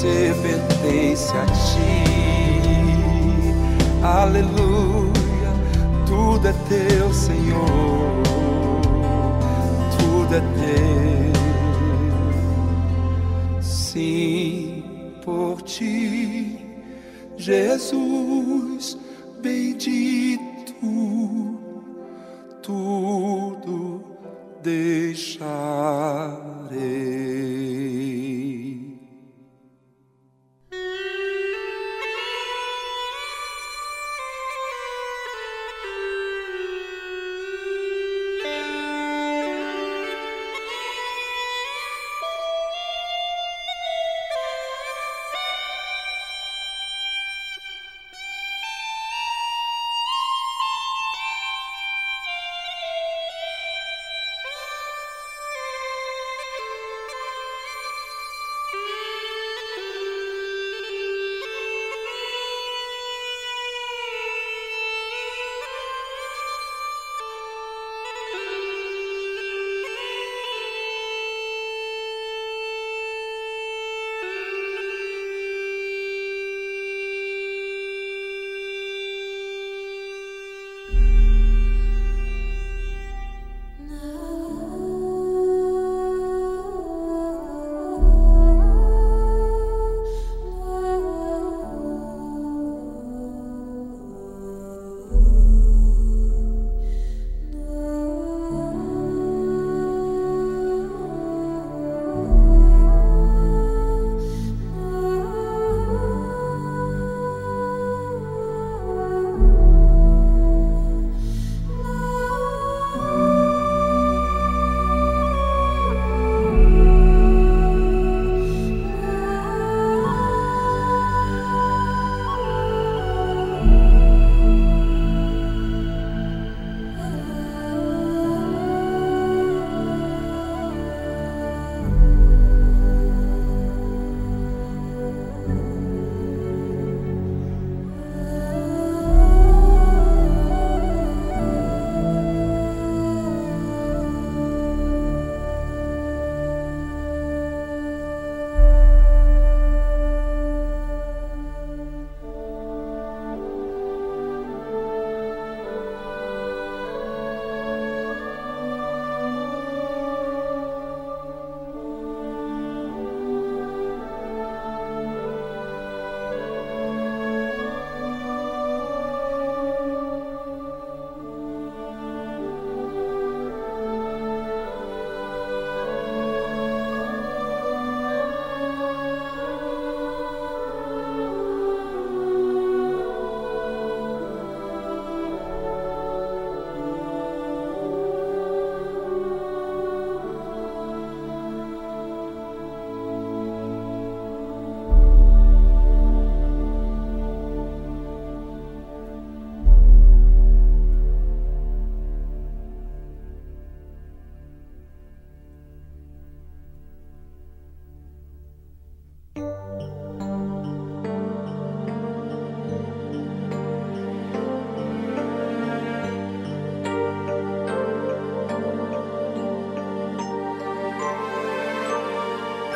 ser 0.00 0.34
pertence 0.36 1.30
a 1.36 1.44
ti. 1.46 2.04
Aleluia, 4.02 5.52
tudo 6.06 6.48
é 6.48 6.54
teu, 6.70 7.12
Senhor, 7.12 8.22
tudo 9.98 10.36
é 10.36 10.40
teu. 10.40 11.32
Sim, 13.60 14.82
por 15.22 15.60
ti, 15.62 16.58
Jesus 17.36 18.29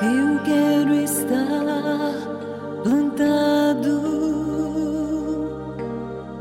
Eu 0.05 0.38
quero 0.44 0.94
estar 0.94 2.12
plantado 2.82 4.00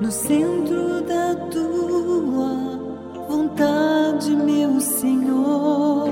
no 0.02 0.12
centro 0.12 1.02
da 1.04 1.34
tua 1.50 2.78
vontade, 3.30 4.36
meu 4.36 4.82
Senhor. 4.82 6.10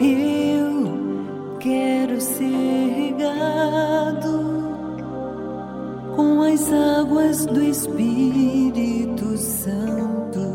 Eu 0.00 1.56
quero 1.60 2.20
ser 2.20 2.88
regado 2.96 4.34
com 6.16 6.42
as 6.42 6.72
águas 6.72 7.46
do 7.46 7.62
Espírito 7.62 9.36
Santo. 9.36 10.53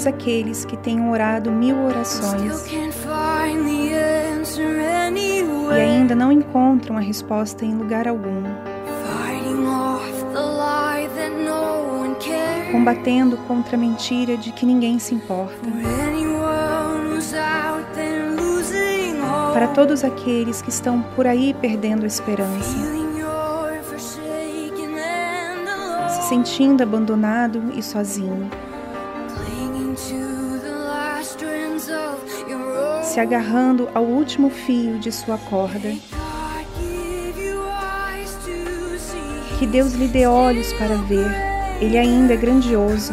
Todos 0.00 0.06
aqueles 0.06 0.64
que 0.64 0.78
tenham 0.78 1.10
orado 1.10 1.52
mil 1.52 1.76
orações 1.84 2.64
e 5.68 5.80
ainda 5.80 6.14
não 6.14 6.32
encontram 6.32 6.96
a 6.96 7.00
resposta 7.00 7.66
em 7.66 7.74
lugar 7.74 8.08
algum. 8.08 8.42
Combatendo 12.72 13.36
contra 13.46 13.76
a 13.76 13.78
mentira 13.78 14.38
de 14.38 14.52
que 14.52 14.64
ninguém 14.64 14.98
se 14.98 15.14
importa. 15.14 15.68
Para 19.52 19.68
todos 19.68 20.02
aqueles 20.02 20.62
que 20.62 20.70
estão 20.70 21.02
por 21.14 21.26
aí 21.26 21.54
perdendo 21.60 22.04
a 22.04 22.06
esperança 22.06 23.00
sentindo 26.30 26.80
abandonado 26.80 27.72
e 27.74 27.82
sozinho. 27.82 28.48
Agarrando 33.20 33.86
ao 33.92 34.02
último 34.02 34.48
fio 34.48 34.98
de 34.98 35.12
sua 35.12 35.36
corda. 35.36 35.92
Que 39.58 39.66
Deus 39.66 39.92
lhe 39.92 40.08
dê 40.08 40.26
olhos 40.26 40.72
para 40.72 40.96
ver, 40.96 41.30
Ele 41.82 41.98
ainda 41.98 42.32
é 42.32 42.36
grandioso. 42.38 43.12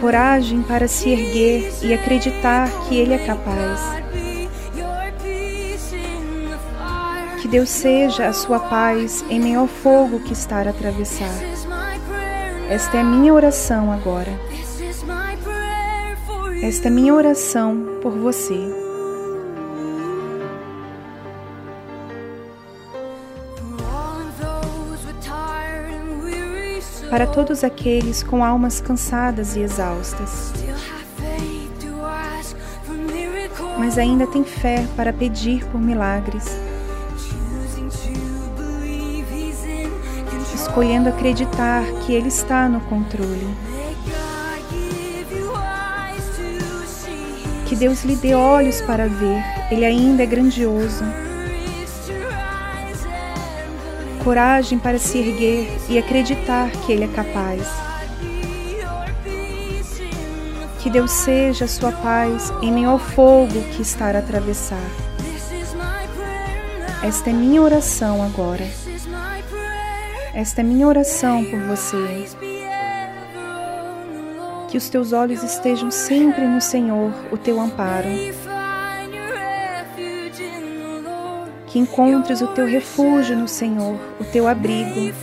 Coragem 0.00 0.62
para 0.62 0.88
se 0.88 1.10
erguer 1.10 1.72
e 1.80 1.94
acreditar 1.94 2.68
que 2.88 2.96
Ele 2.96 3.14
é 3.14 3.18
capaz. 3.18 3.80
Que 7.40 7.46
Deus 7.46 7.68
seja 7.68 8.26
a 8.26 8.32
sua 8.32 8.58
paz 8.58 9.24
em 9.30 9.38
meio 9.38 9.60
ao 9.60 9.68
fogo 9.68 10.18
que 10.18 10.32
está 10.32 10.56
a 10.56 10.70
atravessar. 10.70 11.38
Esta 12.68 12.98
é 12.98 13.04
minha 13.04 13.32
oração 13.32 13.92
agora. 13.92 14.55
Esta 16.66 16.88
é 16.88 16.90
minha 16.90 17.14
oração 17.14 18.00
por 18.02 18.10
você. 18.10 18.58
para 27.08 27.24
todos 27.24 27.62
aqueles 27.62 28.24
com 28.24 28.44
almas 28.44 28.80
cansadas 28.80 29.54
e 29.54 29.60
exaustas. 29.60 30.52
Mas 33.78 33.96
ainda 33.96 34.26
tem 34.26 34.42
fé 34.42 34.84
para 34.96 35.12
pedir 35.12 35.64
por 35.66 35.80
milagres, 35.80 36.44
escolhendo 40.52 41.08
acreditar 41.08 41.84
que 42.04 42.12
Ele 42.12 42.26
está 42.26 42.68
no 42.68 42.80
controle. 42.80 43.75
Que 47.66 47.76
Deus 47.76 48.04
lhe 48.04 48.16
dê 48.16 48.34
olhos 48.34 48.80
para 48.80 49.08
ver, 49.08 49.42
Ele 49.70 49.84
ainda 49.84 50.22
é 50.22 50.26
grandioso 50.26 51.04
coragem 54.26 54.76
para 54.76 54.98
se 54.98 55.18
erguer 55.18 55.68
e 55.88 55.96
acreditar 55.96 56.68
que 56.84 56.90
Ele 56.90 57.04
é 57.04 57.06
capaz. 57.06 57.62
Que 60.80 60.90
Deus 60.90 61.12
seja 61.12 61.66
a 61.66 61.68
sua 61.68 61.92
paz 61.92 62.52
em 62.60 62.72
meio 62.72 62.90
ao 62.90 62.98
fogo 62.98 63.62
que 63.76 63.82
está 63.82 64.06
a 64.06 64.18
atravessar. 64.18 64.82
Esta 67.04 67.30
é 67.30 67.32
minha 67.32 67.62
oração 67.62 68.20
agora. 68.20 68.68
Esta 70.34 70.60
é 70.60 70.64
minha 70.64 70.88
oração 70.88 71.44
por 71.44 71.60
você. 71.60 72.55
Que 74.68 74.76
os 74.76 74.88
teus 74.88 75.12
olhos 75.12 75.42
estejam 75.42 75.90
sempre 75.90 76.46
no 76.46 76.60
Senhor, 76.60 77.12
o 77.30 77.38
teu 77.38 77.60
amparo 77.60 78.08
que 81.76 81.80
encontres 81.80 82.40
o 82.40 82.46
teu 82.46 82.64
refúgio 82.64 83.36
no 83.36 83.46
Senhor, 83.46 84.00
o 84.18 84.24
teu 84.24 84.48
abrigo. 84.48 85.14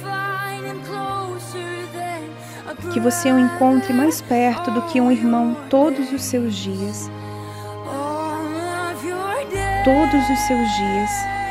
Que 2.94 3.00
você 3.00 3.32
o 3.32 3.40
encontre 3.40 3.92
mais 3.92 4.22
perto 4.22 4.70
do 4.70 4.84
que 4.84 5.02
um 5.02 5.12
irmão 5.12 5.58
todos 5.68 6.12
os 6.12 6.24
seus 6.24 6.54
dias. 6.54 7.10
Todos 9.84 10.30
os 10.30 10.40
seus 10.46 10.76
dias. 10.76 11.43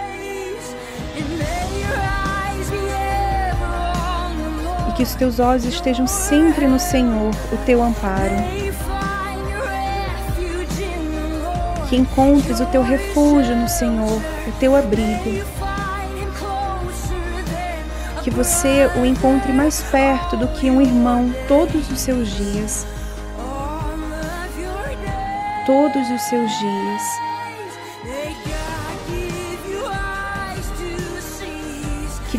Que 4.97 5.03
os 5.03 5.15
teus 5.15 5.39
olhos 5.39 5.65
estejam 5.65 6.07
sempre 6.07 6.67
no 6.67 6.79
Senhor, 6.79 7.31
o 7.53 7.57
teu 7.65 7.83
amparo. 7.83 8.63
que 11.93 11.97
encontres 11.99 12.59
o 12.59 12.65
teu 12.65 12.83
refúgio 12.83 13.55
no 13.55 13.69
Senhor, 13.69 14.19
o 14.49 14.53
teu 14.59 14.75
abrigo. 14.75 15.45
Que 18.23 18.31
você 18.31 18.91
o 18.97 19.05
encontre 19.05 19.53
mais 19.53 19.83
perto 19.91 20.39
do 20.39 20.49
que 20.49 20.71
um 20.71 20.81
irmão 20.81 21.31
todos 21.47 21.91
os 21.91 22.01
seus 22.01 22.31
dias. 22.31 22.87
Todos 25.67 26.11
os 26.11 26.23
seus 26.23 26.51
dias. 26.59 27.32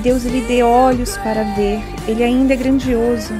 Deus 0.03 0.23
lhe 0.23 0.41
dê 0.41 0.61
olhos 0.61 1.17
para 1.17 1.43
ver, 1.55 1.81
Ele 2.07 2.23
ainda 2.23 2.53
é 2.53 2.57
grandioso 2.57 3.33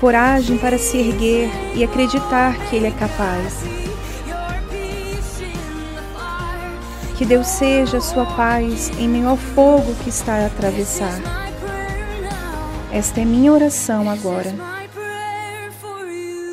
coragem 0.00 0.58
para 0.58 0.78
se 0.78 0.98
erguer 0.98 1.50
e 1.74 1.82
acreditar 1.82 2.56
que 2.68 2.76
Ele 2.76 2.86
é 2.86 2.90
capaz. 2.90 3.54
Que 7.16 7.24
Deus 7.24 7.46
seja 7.46 7.96
a 7.96 8.00
sua 8.00 8.26
paz 8.26 8.90
em 8.98 9.08
meio 9.08 9.28
ao 9.28 9.36
fogo 9.36 9.94
que 10.04 10.10
está 10.10 10.34
a 10.34 10.46
atravessar. 10.46 11.18
Esta 12.92 13.20
é 13.20 13.24
minha 13.24 13.52
oração 13.52 14.08
agora. 14.08 14.54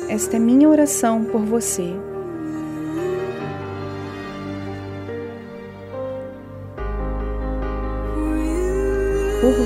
Esta 0.08 0.36
é 0.36 0.38
minha 0.38 0.68
oração 0.68 1.24
por 1.24 1.42
você. 1.42 1.94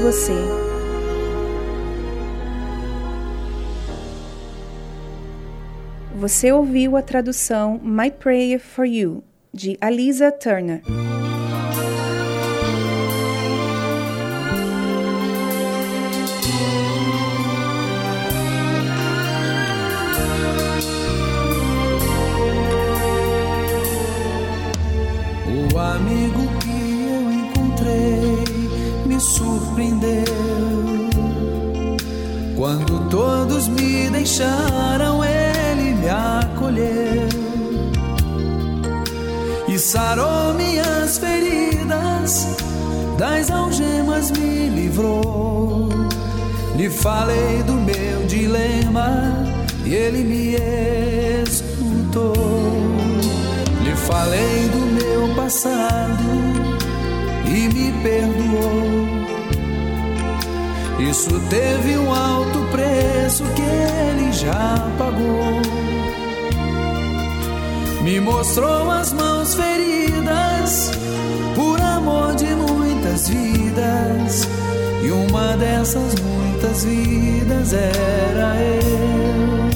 Você. 0.08 0.32
Você 6.16 6.50
ouviu 6.50 6.96
a 6.96 7.02
tradução 7.02 7.78
My 7.82 8.10
Prayer 8.10 8.58
for 8.58 8.86
You, 8.86 9.22
de 9.52 9.76
Alisa 9.82 10.32
Turner. 10.32 10.80
Teve 61.48 61.98
um 61.98 62.14
alto 62.14 62.58
preço 62.70 63.44
que 63.54 63.62
ele 63.62 64.32
já 64.32 64.88
pagou 64.98 65.88
me 68.08 68.20
mostrou 68.20 68.90
as 68.90 69.12
mãos 69.12 69.54
feridas 69.54 70.90
por 71.54 71.78
amor 71.78 72.34
de 72.36 72.46
muitas 72.46 73.28
vidas. 73.28 74.48
E 75.04 75.10
uma 75.10 75.58
dessas 75.58 76.14
muitas 76.14 76.84
vidas 76.84 77.74
era 77.74 78.56
eu. 78.62 79.68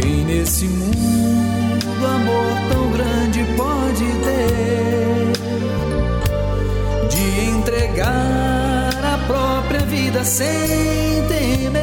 Quem 0.00 0.24
nesse 0.24 0.64
mundo 0.66 2.06
amor 2.06 2.72
tão 2.72 2.90
grande 2.90 3.44
pode 3.54 4.04
ter 4.24 4.83
vida 10.14 10.24
sem 10.24 11.26
temer. 11.26 11.82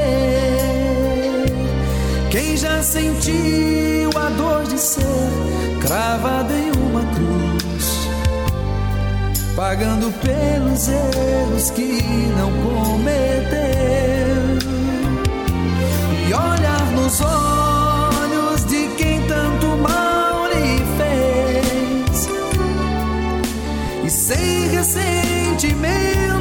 Quem 2.30 2.56
já 2.56 2.82
sentiu 2.82 4.10
a 4.16 4.30
dor 4.30 4.64
de 4.64 4.80
ser 4.80 5.02
cravado 5.82 6.54
em 6.54 6.72
uma 6.72 7.02
cruz, 7.14 8.08
pagando 9.56 10.10
pelos 10.22 10.88
erros 10.88 11.72
que 11.72 12.02
não 12.38 12.52
cometeu, 12.64 13.60
e 16.30 16.34
olhar 16.34 16.86
nos 16.94 17.20
olhos 17.20 18.64
de 18.66 18.88
quem 18.96 19.22
tanto 19.28 19.68
mal 19.78 20.48
lhe 20.48 20.82
fez, 20.98 22.30
e 24.06 24.10
sem 24.10 24.70
ressentimento 24.70 26.41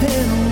Falei 0.00 0.48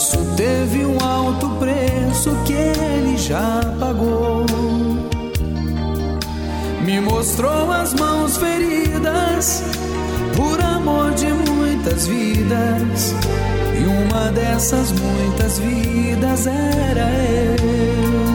Isso 0.00 0.24
teve 0.34 0.86
um 0.86 0.98
alto 0.98 1.46
preço 1.58 2.34
que 2.46 2.54
ele 2.54 3.18
já 3.18 3.60
pagou. 3.78 4.46
Me 6.86 6.98
mostrou 7.02 7.70
as 7.70 7.92
mãos 7.92 8.38
feridas 8.38 9.62
por 10.34 10.58
amor 10.58 11.10
de 11.12 11.26
muitas 11.26 12.06
vidas. 12.06 13.14
E 13.78 13.84
uma 13.84 14.32
dessas 14.32 14.90
muitas 14.90 15.58
vidas 15.58 16.46
era 16.46 17.06
eu. 17.10 18.29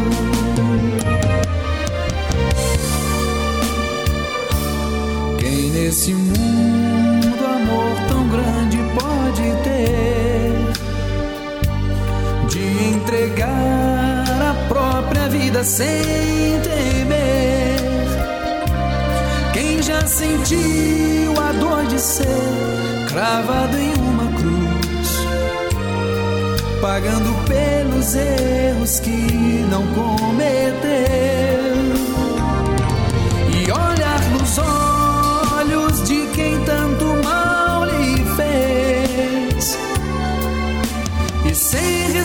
Própria 14.68 15.28
vida 15.30 15.64
sem 15.64 16.60
temer. 16.62 17.80
Quem 19.54 19.82
já 19.82 20.02
sentiu 20.06 21.34
a 21.42 21.52
dor 21.54 21.86
de 21.86 22.00
ser 22.00 22.26
cravado 23.10 23.78
em 23.78 23.94
uma 23.94 24.28
cruz, 24.38 25.10
pagando 26.82 27.34
pelos 27.46 28.16
erros 28.16 29.00
que 29.00 29.66
não 29.70 29.86
cometeu 29.94 30.86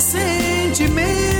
sentimento 0.01 1.40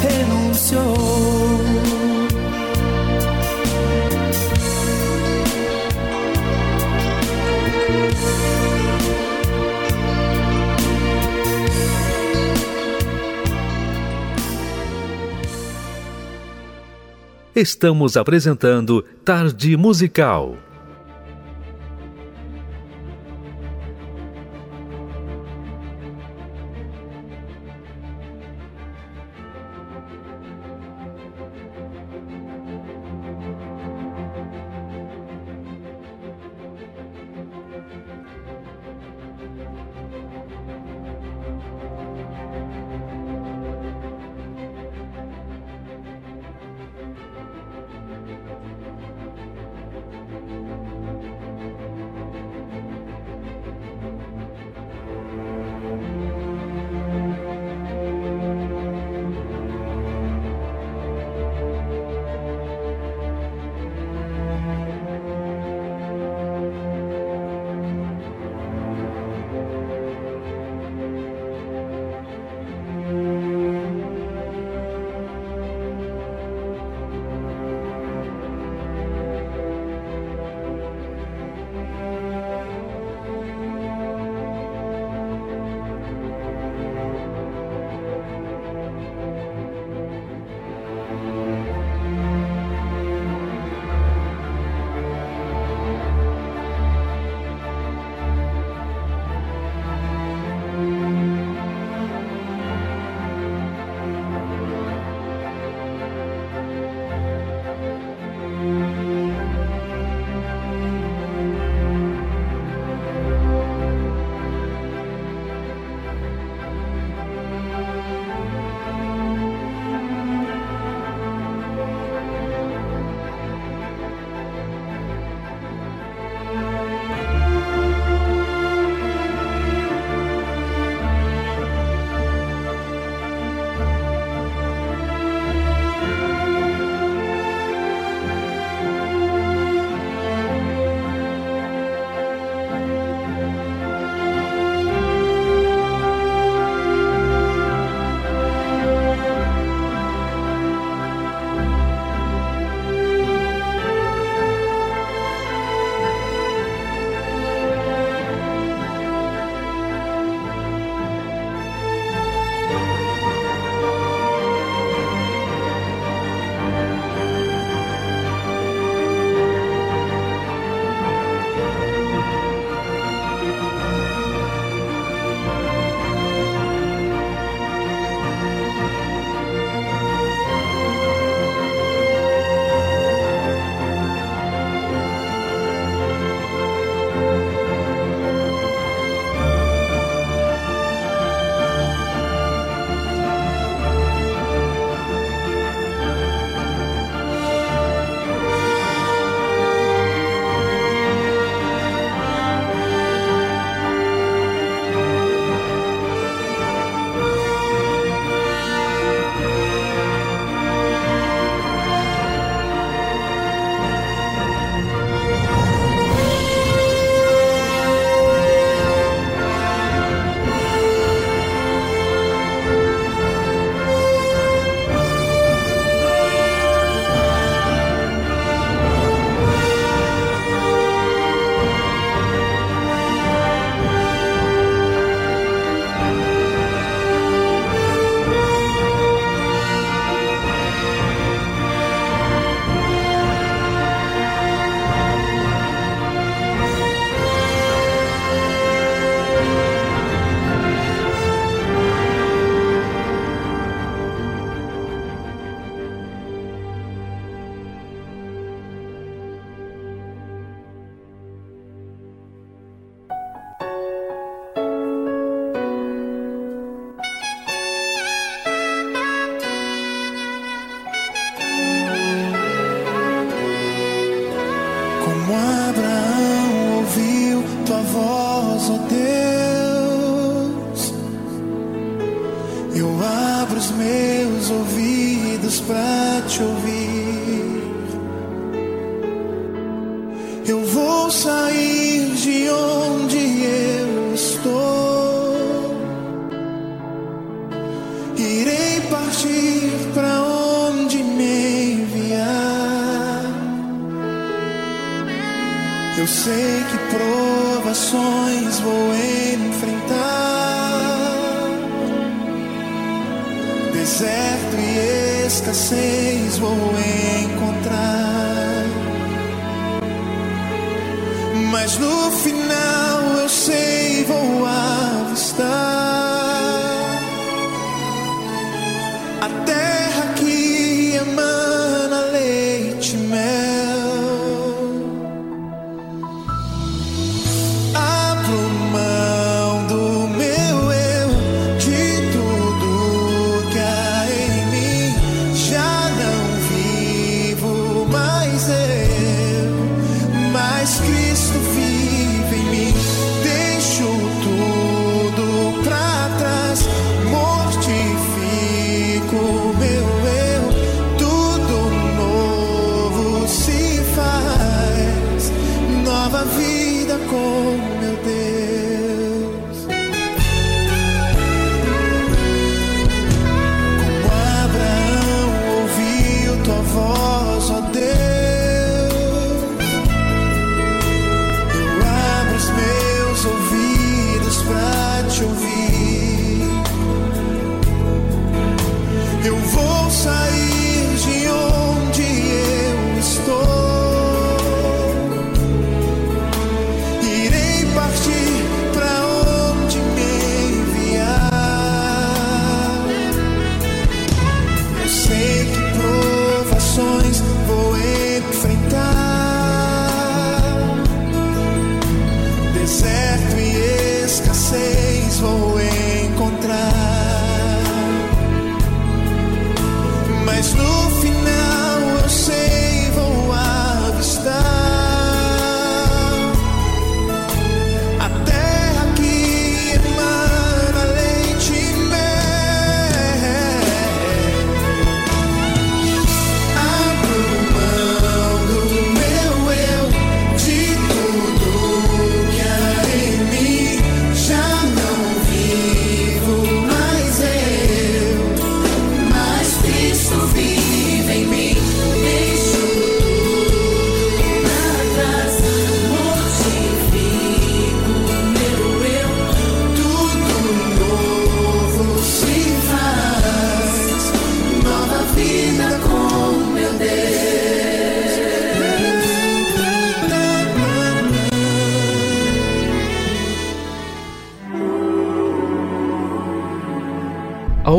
renunciou. 0.00 1.38
Estamos 17.54 18.16
apresentando 18.16 19.04
Tarde 19.24 19.76
Musical. 19.76 20.67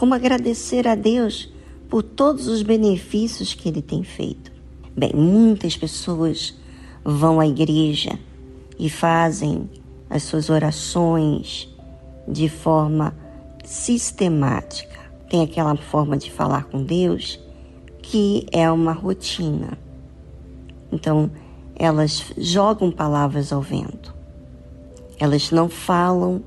Como 0.00 0.14
agradecer 0.14 0.88
a 0.88 0.94
Deus 0.94 1.52
por 1.86 2.02
todos 2.02 2.48
os 2.48 2.62
benefícios 2.62 3.52
que 3.52 3.68
Ele 3.68 3.82
tem 3.82 4.02
feito? 4.02 4.50
Bem, 4.96 5.12
muitas 5.14 5.76
pessoas 5.76 6.58
vão 7.04 7.38
à 7.38 7.46
igreja 7.46 8.18
e 8.78 8.88
fazem 8.88 9.68
as 10.08 10.22
suas 10.22 10.48
orações 10.48 11.68
de 12.26 12.48
forma 12.48 13.14
sistemática. 13.62 14.98
Tem 15.28 15.42
aquela 15.42 15.76
forma 15.76 16.16
de 16.16 16.32
falar 16.32 16.64
com 16.64 16.82
Deus 16.82 17.38
que 18.00 18.46
é 18.52 18.70
uma 18.70 18.92
rotina. 18.92 19.76
Então, 20.90 21.30
elas 21.76 22.24
jogam 22.38 22.90
palavras 22.90 23.52
ao 23.52 23.60
vento. 23.60 24.14
Elas 25.18 25.50
não 25.50 25.68
falam 25.68 26.42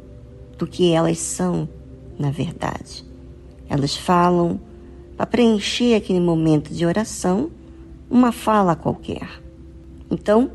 do 0.58 0.66
que 0.66 0.92
elas 0.92 1.20
são, 1.20 1.70
na 2.18 2.32
verdade. 2.32 3.13
Elas 3.70 3.96
falam 3.96 4.60
para 5.16 5.26
preencher 5.26 5.96
aquele 5.96 6.20
momento 6.20 6.74
de 6.74 6.86
oração, 6.86 7.50
uma 8.10 8.32
fala 8.32 8.76
qualquer. 8.76 9.42
Então, 10.10 10.52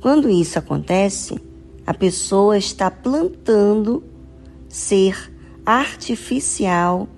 quando 0.00 0.28
isso 0.28 0.58
acontece, 0.58 1.40
a 1.86 1.94
pessoa 1.94 2.58
está 2.58 2.90
plantando 2.90 4.02
ser 4.68 5.32
artificial 5.64 7.08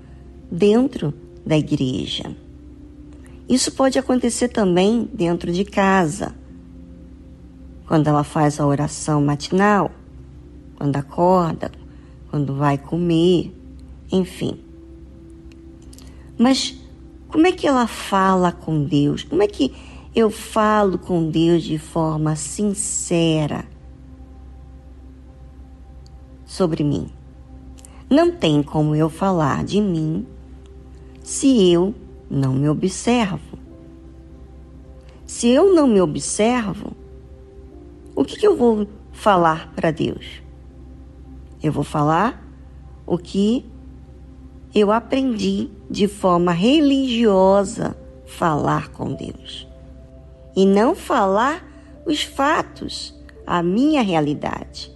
dentro 0.51 1.12
da 1.45 1.57
igreja. 1.57 2.35
Isso 3.49 3.73
pode 3.73 3.99
acontecer 3.99 4.49
também 4.49 5.09
dentro 5.12 5.51
de 5.51 5.64
casa. 5.64 6.35
Quando 7.87 8.07
ela 8.07 8.23
faz 8.23 8.61
a 8.61 8.66
oração 8.66 9.23
matinal, 9.23 9.91
quando 10.77 10.97
acorda, 10.97 11.73
quando 12.31 12.55
vai 12.55 12.77
comer, 12.77 13.58
enfim. 14.11 14.59
Mas 16.39 16.79
como 17.29 17.47
é 17.47 17.53
que 17.53 17.67
ela 17.67 17.87
fala 17.87 18.53
com 18.53 18.85
Deus? 18.85 19.23
Como 19.23 19.43
é 19.43 19.47
que 19.47 19.75
eu 20.15 20.31
falo 20.31 20.99
com 20.99 21.31
Deus 21.31 21.63
de 21.63 21.79
forma 21.79 22.37
sincera 22.37 23.67
sobre 26.47 26.83
mim? 26.83 27.11
Não 28.09 28.31
tem 28.31 28.63
como 28.63 28.95
eu 28.95 29.11
falar 29.11 29.65
de 29.65 29.81
mim 29.81 30.27
se 31.23 31.71
eu 31.71 31.95
não 32.31 32.55
me 32.55 32.69
observo. 32.69 33.59
Se 35.27 35.49
eu 35.49 35.75
não 35.75 35.87
me 35.87 36.01
observo, 36.01 36.97
o 38.17 38.25
que, 38.25 38.39
que 38.39 38.47
eu 38.47 38.57
vou 38.57 38.89
falar 39.13 39.71
para 39.75 39.91
Deus? 39.91 40.41
Eu 41.63 41.71
vou 41.71 41.85
falar 41.85 42.43
o 43.07 43.19
que 43.19 43.67
eu 44.75 44.93
aprendi 44.93 45.71
de 45.91 46.07
forma 46.07 46.53
religiosa 46.53 47.97
falar 48.27 48.91
com 48.91 49.14
Deus. 49.14 49.66
E 50.55 50.66
não 50.66 50.95
falar 50.95 51.66
os 52.05 52.23
fatos, 52.23 53.14
a 53.47 53.62
minha 53.62 54.03
realidade. 54.03 54.93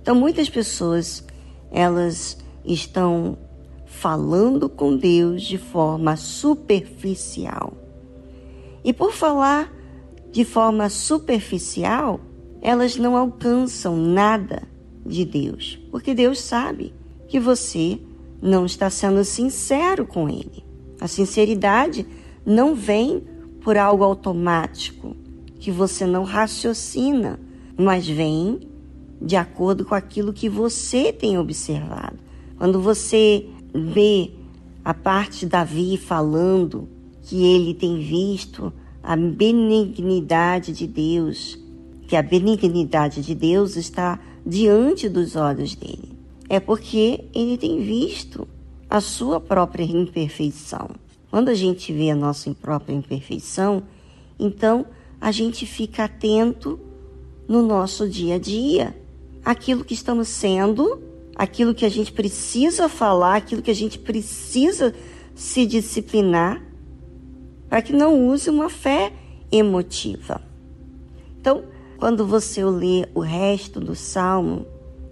Então 0.00 0.14
muitas 0.14 0.48
pessoas 0.48 1.24
elas 1.70 2.38
estão 2.64 3.36
falando 3.84 4.68
com 4.68 4.96
Deus 4.96 5.42
de 5.42 5.58
forma 5.58 6.16
superficial. 6.16 7.72
E 8.84 8.92
por 8.92 9.12
falar 9.12 9.72
de 10.30 10.44
forma 10.44 10.88
superficial, 10.88 12.20
elas 12.60 12.96
não 12.96 13.16
alcançam 13.16 13.96
nada 13.96 14.62
de 15.04 15.24
Deus, 15.24 15.78
porque 15.90 16.14
Deus 16.14 16.40
sabe 16.40 16.94
que 17.26 17.40
você 17.40 17.98
não 18.40 18.64
está 18.64 18.88
sendo 18.90 19.24
sincero 19.24 20.06
com 20.06 20.28
Ele. 20.28 20.64
A 21.00 21.06
sinceridade 21.06 22.06
não 22.44 22.74
vem 22.74 23.22
por 23.60 23.76
algo 23.76 24.04
automático, 24.04 25.14
que 25.58 25.70
você 25.70 26.06
não 26.06 26.24
raciocina, 26.24 27.38
mas 27.76 28.08
vem 28.08 28.60
de 29.20 29.36
acordo 29.36 29.84
com 29.84 29.94
aquilo 29.94 30.32
que 30.32 30.48
você 30.48 31.12
tem 31.12 31.38
observado. 31.38 32.18
Quando 32.56 32.80
você 32.80 33.46
vê 33.74 34.30
a 34.84 34.94
parte 34.94 35.40
de 35.40 35.46
Davi 35.46 35.96
falando 35.96 36.88
que 37.22 37.44
ele 37.44 37.74
tem 37.74 37.98
visto 37.98 38.72
a 39.02 39.16
benignidade 39.16 40.72
de 40.72 40.86
Deus, 40.86 41.58
que 42.06 42.16
a 42.16 42.22
benignidade 42.22 43.22
de 43.22 43.34
Deus 43.34 43.76
está 43.76 44.18
diante 44.46 45.08
dos 45.08 45.36
olhos 45.36 45.74
dele. 45.74 46.17
É 46.48 46.58
porque 46.58 47.24
ele 47.34 47.58
tem 47.58 47.80
visto 47.80 48.48
a 48.88 49.00
sua 49.00 49.40
própria 49.40 49.84
imperfeição. 49.84 50.90
Quando 51.30 51.50
a 51.50 51.54
gente 51.54 51.92
vê 51.92 52.10
a 52.10 52.16
nossa 52.16 52.52
própria 52.54 52.94
imperfeição, 52.94 53.82
então 54.38 54.86
a 55.20 55.30
gente 55.30 55.66
fica 55.66 56.04
atento 56.04 56.80
no 57.46 57.62
nosso 57.62 58.08
dia 58.08 58.36
a 58.36 58.38
dia, 58.38 58.96
aquilo 59.44 59.84
que 59.84 59.94
estamos 59.94 60.28
sendo, 60.28 61.02
aquilo 61.34 61.74
que 61.74 61.84
a 61.84 61.88
gente 61.88 62.12
precisa 62.12 62.88
falar, 62.88 63.36
aquilo 63.36 63.62
que 63.62 63.70
a 63.70 63.74
gente 63.74 63.98
precisa 63.98 64.94
se 65.34 65.66
disciplinar, 65.66 66.62
para 67.68 67.82
que 67.82 67.92
não 67.92 68.28
use 68.28 68.48
uma 68.48 68.70
fé 68.70 69.12
emotiva. 69.52 70.40
Então, 71.40 71.64
quando 71.98 72.26
você 72.26 72.64
lê 72.64 73.06
o 73.14 73.20
resto 73.20 73.80
do 73.80 73.94
salmo, 73.94 74.66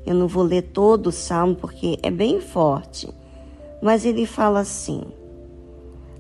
eu 0.07 0.15
não 0.15 0.29
vou 0.29 0.45
ler 0.45 0.63
todo 0.63 1.09
o 1.09 1.13
salmo 1.13 1.57
porque 1.57 1.99
é 2.03 2.11
bem 2.11 2.41
forte, 2.41 3.09
mas 3.83 4.07
ele 4.07 4.25
fala 4.25 4.61
assim: 4.61 5.03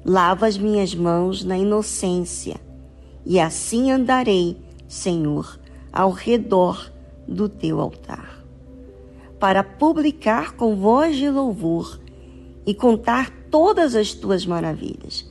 Lava 0.04 0.46
as 0.46 0.58
minhas 0.58 0.94
mãos 0.94 1.44
na 1.44 1.56
inocência, 1.56 2.56
e 3.24 3.38
assim 3.38 3.90
andarei, 3.90 4.56
Senhor, 4.88 5.58
ao 5.92 6.10
redor 6.10 6.92
do 7.26 7.48
teu 7.48 7.80
altar, 7.80 8.44
para 9.38 9.62
publicar 9.62 10.52
com 10.52 10.76
voz 10.76 11.16
de 11.16 11.30
louvor 11.30 12.00
e 12.66 12.74
contar 12.74 13.30
todas 13.50 13.94
as 13.94 14.12
tuas 14.12 14.44
maravilhas. 14.44 15.24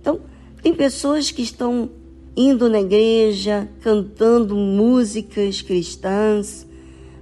Então, 0.00 0.20
tem 0.62 0.74
pessoas 0.74 1.30
que 1.30 1.42
estão 1.42 1.90
indo 2.36 2.68
na 2.68 2.80
igreja, 2.80 3.68
cantando 3.80 4.54
músicas 4.54 5.60
cristãs, 5.60 6.66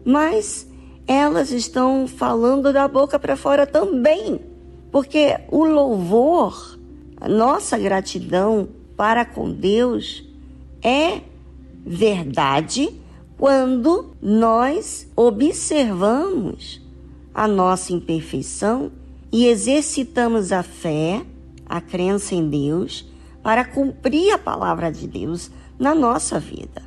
mas 0.05 0.68
elas 1.09 1.51
estão 1.51 2.07
falando 2.07 2.71
da 2.71 2.87
boca 2.87 3.19
para 3.19 3.35
fora 3.35 3.67
também, 3.67 4.39
porque 4.93 5.41
o 5.51 5.65
louvor, 5.65 6.79
a 7.17 7.27
nossa 7.27 7.79
gratidão 7.79 8.69
para 8.95 9.25
com 9.25 9.51
Deus 9.51 10.23
é 10.83 11.23
verdade 11.85 12.95
quando 13.39 14.11
nós 14.21 15.09
observamos 15.17 16.83
a 17.33 17.49
nossa 17.49 17.95
imperfeição 17.95 18.93
e 19.33 19.47
exercitamos 19.47 20.53
a 20.53 20.63
fé, 20.63 21.23
a 21.65 21.81
crença 21.81 22.35
em 22.35 22.51
Deus, 22.51 23.07
para 23.43 23.65
cumprir 23.65 24.33
a 24.33 24.39
palavra 24.39 24.93
de 24.93 25.07
Deus 25.07 25.51
na 25.79 25.95
nossa 25.95 26.39
vida, 26.39 26.83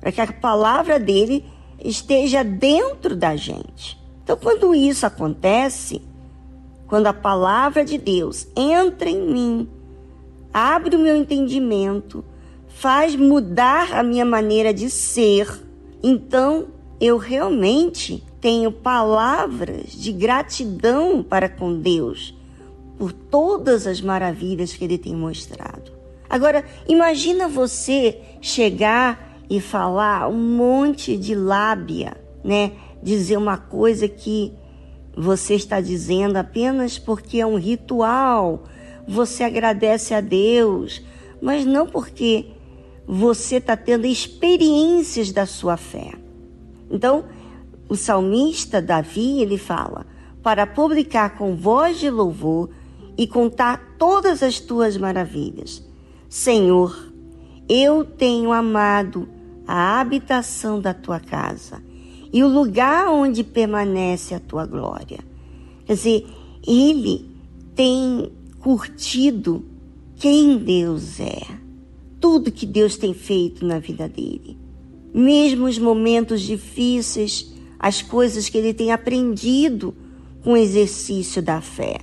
para 0.00 0.12
que 0.12 0.20
a 0.20 0.30
palavra 0.32 0.98
dele 0.98 1.44
esteja 1.84 2.42
dentro 2.42 3.14
da 3.14 3.36
gente. 3.36 4.02
Então, 4.22 4.36
quando 4.36 4.74
isso 4.74 5.04
acontece, 5.04 6.00
quando 6.86 7.06
a 7.06 7.12
palavra 7.12 7.84
de 7.84 7.98
Deus 7.98 8.48
entra 8.56 9.08
em 9.08 9.20
mim, 9.20 9.68
abre 10.52 10.96
o 10.96 10.98
meu 10.98 11.14
entendimento, 11.14 12.24
faz 12.68 13.14
mudar 13.14 13.92
a 13.92 14.02
minha 14.02 14.24
maneira 14.24 14.72
de 14.72 14.88
ser, 14.88 15.48
então 16.02 16.68
eu 17.00 17.18
realmente 17.18 18.24
tenho 18.40 18.72
palavras 18.72 19.92
de 19.92 20.12
gratidão 20.12 21.22
para 21.22 21.48
com 21.48 21.78
Deus 21.78 22.34
por 22.98 23.12
todas 23.12 23.86
as 23.86 24.00
maravilhas 24.00 24.72
que 24.74 24.84
ele 24.84 24.98
tem 24.98 25.14
mostrado. 25.14 25.92
Agora, 26.28 26.64
imagina 26.88 27.48
você 27.48 28.20
chegar 28.40 29.33
e 29.48 29.60
falar 29.60 30.28
um 30.28 30.56
monte 30.56 31.16
de 31.16 31.34
lábia, 31.34 32.16
né? 32.42 32.72
Dizer 33.02 33.36
uma 33.36 33.56
coisa 33.56 34.08
que 34.08 34.52
você 35.16 35.54
está 35.54 35.80
dizendo 35.80 36.36
apenas 36.36 36.98
porque 36.98 37.40
é 37.40 37.46
um 37.46 37.56
ritual, 37.56 38.64
você 39.06 39.44
agradece 39.44 40.14
a 40.14 40.20
Deus, 40.20 41.02
mas 41.40 41.64
não 41.64 41.86
porque 41.86 42.46
você 43.06 43.56
está 43.56 43.76
tendo 43.76 44.06
experiências 44.06 45.30
da 45.30 45.46
sua 45.46 45.76
fé. 45.76 46.12
Então, 46.90 47.24
o 47.88 47.96
salmista 47.96 48.80
Davi, 48.80 49.40
ele 49.40 49.58
fala: 49.58 50.06
para 50.42 50.66
publicar 50.66 51.36
com 51.36 51.54
voz 51.54 51.98
de 51.98 52.10
louvor 52.10 52.70
e 53.16 53.26
contar 53.26 53.94
todas 53.98 54.42
as 54.42 54.58
tuas 54.58 54.96
maravilhas. 54.96 55.82
Senhor, 56.28 57.13
eu 57.68 58.04
tenho 58.04 58.52
amado 58.52 59.28
a 59.66 60.00
habitação 60.00 60.80
da 60.80 60.92
tua 60.92 61.18
casa 61.18 61.82
e 62.32 62.42
o 62.42 62.48
lugar 62.48 63.08
onde 63.08 63.42
permanece 63.42 64.34
a 64.34 64.40
tua 64.40 64.66
glória. 64.66 65.20
Quer 65.86 65.94
dizer, 65.94 66.26
ele 66.66 67.30
tem 67.74 68.30
curtido 68.60 69.64
quem 70.16 70.58
Deus 70.58 71.20
é, 71.20 71.42
tudo 72.20 72.52
que 72.52 72.66
Deus 72.66 72.96
tem 72.96 73.14
feito 73.14 73.64
na 73.64 73.78
vida 73.78 74.08
dele. 74.08 74.56
Mesmo 75.12 75.66
os 75.66 75.78
momentos 75.78 76.40
difíceis, 76.40 77.52
as 77.78 78.02
coisas 78.02 78.48
que 78.48 78.58
ele 78.58 78.74
tem 78.74 78.90
aprendido 78.90 79.94
com 80.42 80.52
o 80.52 80.56
exercício 80.56 81.42
da 81.42 81.60
fé. 81.60 82.00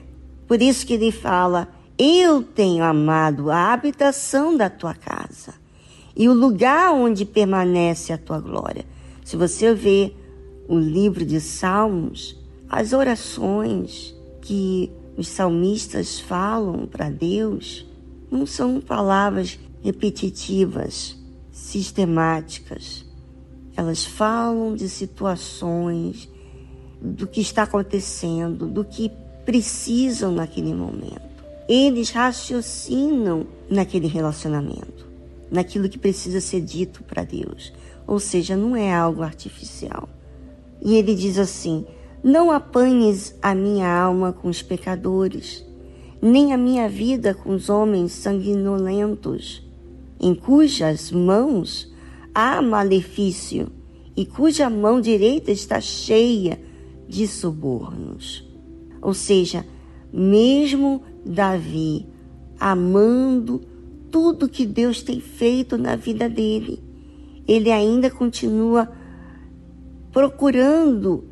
Por 0.47 0.61
isso 0.61 0.85
que 0.85 0.93
ele 0.93 1.11
fala: 1.11 1.67
Eu 2.03 2.41
tenho 2.41 2.83
amado 2.83 3.51
a 3.51 3.71
habitação 3.71 4.57
da 4.57 4.71
tua 4.71 4.95
casa 4.95 5.53
e 6.17 6.27
o 6.27 6.33
lugar 6.33 6.91
onde 6.95 7.25
permanece 7.25 8.11
a 8.11 8.17
tua 8.17 8.39
glória. 8.39 8.87
Se 9.23 9.37
você 9.37 9.71
vê 9.71 10.11
o 10.67 10.79
livro 10.79 11.23
de 11.23 11.39
Salmos, 11.39 12.35
as 12.67 12.91
orações 12.91 14.15
que 14.41 14.91
os 15.15 15.27
salmistas 15.27 16.19
falam 16.19 16.87
para 16.87 17.07
Deus 17.07 17.85
não 18.31 18.47
são 18.47 18.81
palavras 18.81 19.59
repetitivas, 19.83 21.15
sistemáticas. 21.51 23.05
Elas 23.77 24.03
falam 24.03 24.73
de 24.73 24.89
situações, 24.89 26.27
do 26.99 27.27
que 27.27 27.41
está 27.41 27.61
acontecendo, 27.61 28.65
do 28.65 28.83
que 28.83 29.11
precisam 29.45 30.31
naquele 30.31 30.73
momento. 30.73 31.30
Eles 31.71 32.09
raciocinam 32.09 33.47
naquele 33.69 34.07
relacionamento 34.07 35.11
naquilo 35.51 35.89
que 35.89 35.99
precisa 35.99 36.39
ser 36.39 36.61
dito 36.61 37.03
para 37.03 37.25
Deus. 37.25 37.73
Ou 38.07 38.19
seja, 38.19 38.55
não 38.55 38.75
é 38.75 38.93
algo 38.93 39.21
artificial. 39.21 40.07
E 40.81 40.95
ele 40.95 41.13
diz 41.13 41.37
assim: 41.37 41.85
Não 42.23 42.49
apanhes 42.49 43.35
a 43.41 43.53
minha 43.53 43.87
alma 43.93 44.31
com 44.31 44.47
os 44.47 44.61
pecadores, 44.61 45.65
nem 46.21 46.53
a 46.53 46.57
minha 46.57 46.87
vida 46.87 47.33
com 47.33 47.53
os 47.53 47.69
homens 47.69 48.13
sanguinolentos, 48.13 49.67
em 50.19 50.33
cujas 50.33 51.11
mãos 51.11 51.91
há 52.33 52.61
malefício 52.61 53.67
e 54.15 54.25
cuja 54.25 54.69
mão 54.69 55.01
direita 55.01 55.51
está 55.51 55.81
cheia 55.81 56.59
de 57.07 57.27
subornos. 57.27 58.47
Ou 59.01 59.13
seja, 59.13 59.65
mesmo 60.13 61.01
Davi 61.25 62.07
amando 62.59 63.61
tudo 64.11 64.49
que 64.49 64.65
Deus 64.65 65.01
tem 65.01 65.19
feito 65.19 65.77
na 65.77 65.95
vida 65.95 66.29
dele, 66.29 66.81
ele 67.47 67.71
ainda 67.71 68.09
continua 68.09 68.91
procurando, 70.11 71.23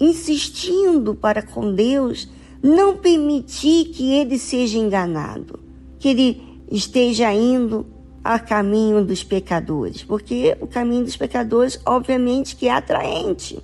insistindo 0.00 1.14
para 1.14 1.42
com 1.42 1.74
Deus 1.74 2.28
não 2.62 2.96
permitir 2.96 3.86
que 3.86 4.12
ele 4.12 4.38
seja 4.38 4.78
enganado, 4.78 5.58
que 5.98 6.08
ele 6.08 6.42
esteja 6.70 7.32
indo 7.32 7.86
a 8.24 8.38
caminho 8.38 9.04
dos 9.04 9.22
pecadores, 9.22 10.02
porque 10.02 10.56
o 10.60 10.66
caminho 10.66 11.04
dos 11.04 11.16
pecadores, 11.16 11.78
obviamente, 11.86 12.56
que 12.56 12.66
é 12.66 12.72
atraente. 12.72 13.58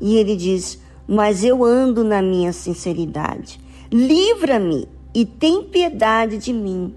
E 0.00 0.16
ele 0.16 0.34
diz: 0.34 0.80
Mas 1.06 1.44
eu 1.44 1.64
ando 1.64 2.02
na 2.02 2.20
minha 2.20 2.52
sinceridade, 2.52 3.60
livra-me 3.92 4.88
e 5.14 5.26
tem 5.26 5.62
piedade 5.64 6.38
de 6.38 6.52
mim. 6.52 6.94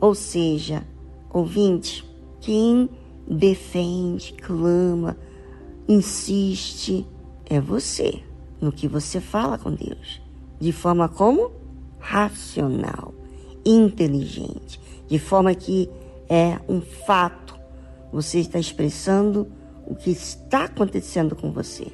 Ou 0.00 0.14
seja, 0.14 0.82
ouvinte, 1.30 2.04
quem 2.40 2.88
defende, 3.28 4.32
clama, 4.32 5.16
insiste, 5.86 7.06
é 7.46 7.60
você, 7.60 8.22
no 8.60 8.72
que 8.72 8.88
você 8.88 9.20
fala 9.20 9.58
com 9.58 9.70
Deus. 9.70 10.22
De 10.58 10.72
forma 10.72 11.08
como? 11.08 11.52
Racional, 11.98 13.12
inteligente. 13.64 14.80
De 15.06 15.18
forma 15.18 15.54
que 15.54 15.90
é 16.28 16.58
um 16.68 16.80
fato. 16.80 17.54
Você 18.12 18.38
está 18.38 18.58
expressando 18.58 19.46
o 19.86 19.94
que 19.94 20.10
está 20.10 20.64
acontecendo 20.64 21.36
com 21.36 21.50
você. 21.50 21.86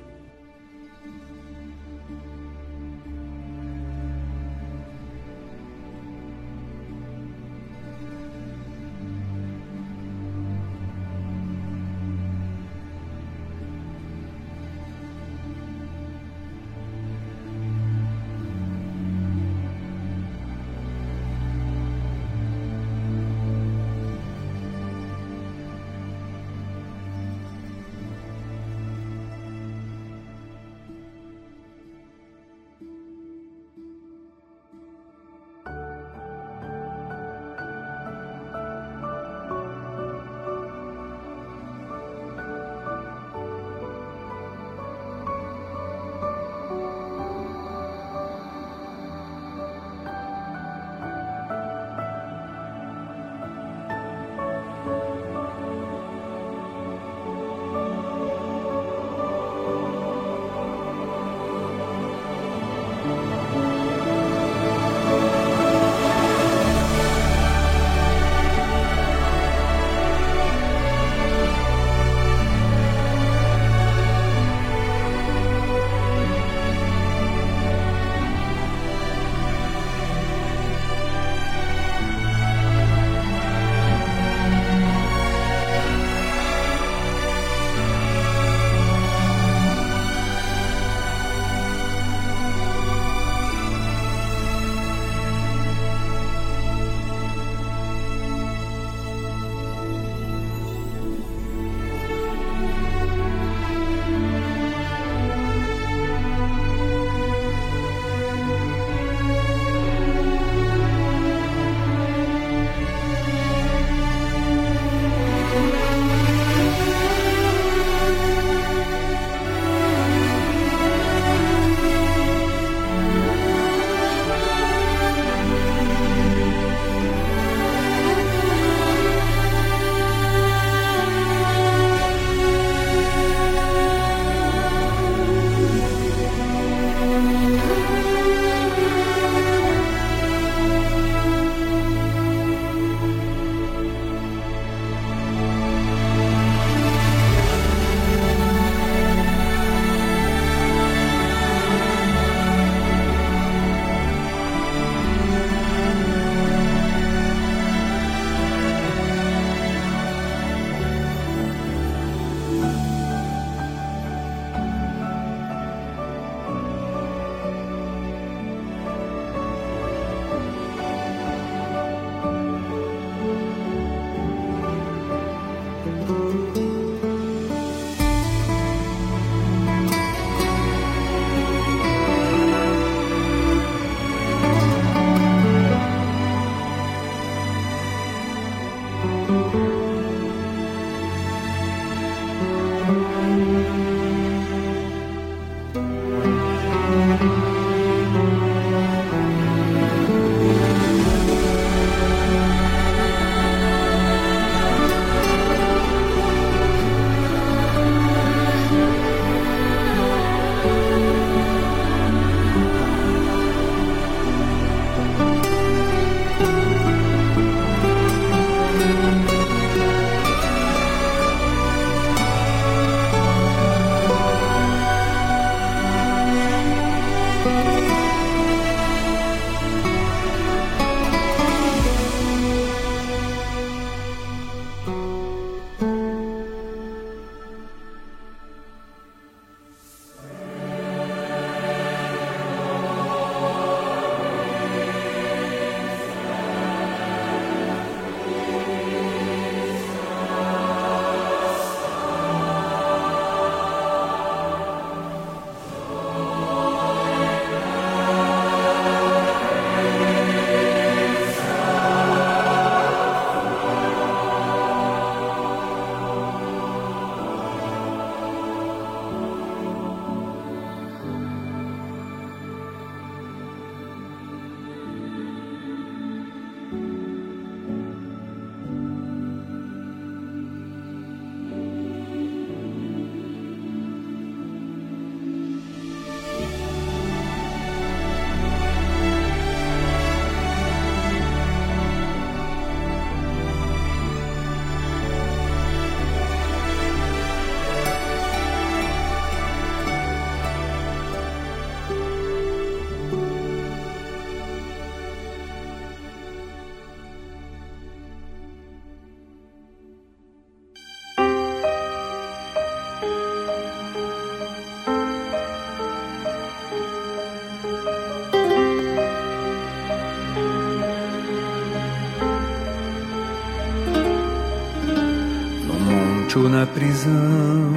Na 326.60 326.66
prisão, 326.66 327.72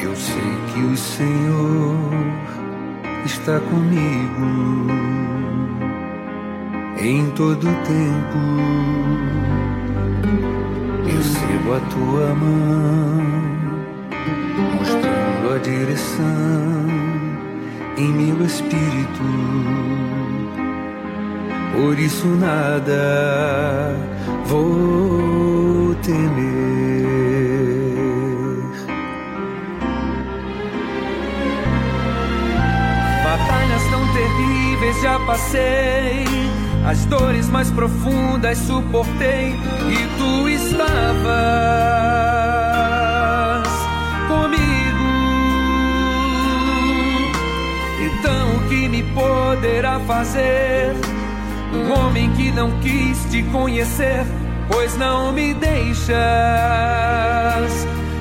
eu 0.00 0.16
sei 0.16 0.52
que 0.72 0.80
o 0.80 0.96
Senhor 0.96 1.94
está 3.26 3.60
comigo 3.60 4.86
em 6.98 7.30
todo 7.32 7.66
tempo. 7.84 8.38
Percebo 11.04 11.74
a 11.74 11.80
tua 11.92 12.34
mão 12.34 13.22
mostrando 14.74 15.54
a 15.54 15.58
direção 15.58 16.86
em 17.98 18.08
meu 18.10 18.46
espírito. 18.46 19.22
Por 21.76 21.98
isso 21.98 22.26
nada 22.26 23.94
vou 24.46 24.97
passei, 35.48 36.24
as 36.86 37.04
dores 37.06 37.48
mais 37.48 37.70
profundas 37.70 38.58
suportei 38.58 39.54
e 39.88 40.08
tu 40.18 40.48
estavas 40.48 40.88
comigo. 44.28 45.08
Então 48.04 48.56
o 48.56 48.68
que 48.68 48.88
me 48.88 49.02
poderá 49.14 49.98
fazer? 50.00 50.94
Um 51.72 51.92
homem 51.92 52.30
que 52.32 52.52
não 52.52 52.70
quis 52.80 53.24
te 53.30 53.42
conhecer, 53.44 54.26
pois 54.70 54.96
não 54.96 55.32
me 55.32 55.54
deixas 55.54 56.16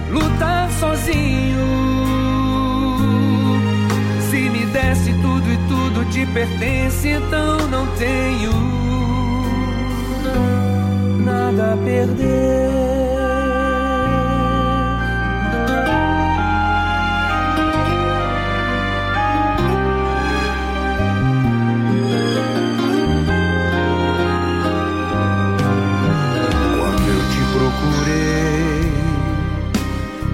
lutar 0.09 0.69
sozinho. 0.79 1.86
Te 6.18 6.26
pertence, 6.34 7.07
então 7.10 7.68
não 7.68 7.85
tenho 7.95 8.52
nada 11.23 11.73
a 11.73 11.77
perder. 11.77 12.57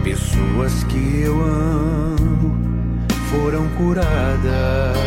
Pessoas 0.04 0.84
que 0.84 1.22
eu 1.22 1.42
amo 1.42 2.56
foram 3.32 3.68
curadas 3.70 5.03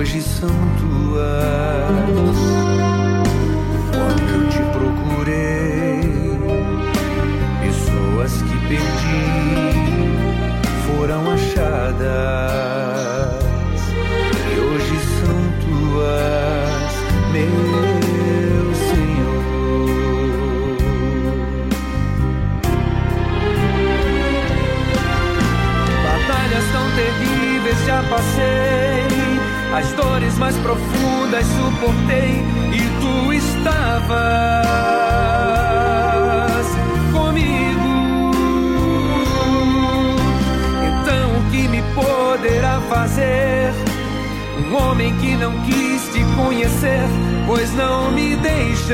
hoje 0.00 0.22
são 0.22 0.48
tuas. 0.78 1.28
Quando 3.92 4.22
eu 4.32 4.48
te 4.48 4.62
procurei, 4.72 6.00
pessoas 7.60 8.32
que 8.40 8.56
perdi 8.66 9.28
foram 10.86 11.30
achadas 11.30 12.00
e 14.48 14.58
hoje 14.58 14.96
são 15.20 15.38
tuas, 15.66 16.92
meu 17.32 18.74
Senhor. 18.88 19.44
Batalhas 26.02 26.66
tão 26.72 26.86
terríveis 26.96 27.78
já 27.86 28.00
passei, 28.08 28.89
as 29.72 29.92
dores 29.92 30.36
mais 30.38 30.56
profundas 30.56 31.46
suportei 31.46 32.44
e 32.72 32.80
tu 33.00 33.32
estavas 33.32 34.10
comigo. 37.12 38.30
Então 40.86 41.36
o 41.36 41.50
que 41.50 41.68
me 41.68 41.82
poderá 41.94 42.80
fazer? 42.88 43.72
Um 44.58 44.74
homem 44.76 45.16
que 45.18 45.36
não 45.36 45.52
quis 45.62 46.02
te 46.12 46.24
conhecer, 46.36 47.08
pois 47.46 47.72
não 47.74 48.10
me 48.10 48.36
deixas 48.36 48.90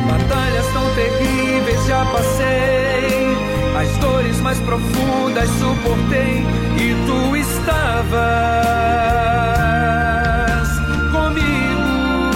Batalhas 0.07 0.67
tão 0.73 0.95
terríveis 0.95 1.87
já 1.87 2.05
passei, 2.07 3.37
as 3.79 3.97
dores 3.99 4.41
mais 4.41 4.59
profundas 4.61 5.49
suportei 5.51 6.45
e 6.77 6.95
tu 7.07 7.37
estavas 7.37 8.19
comigo. 11.13 12.31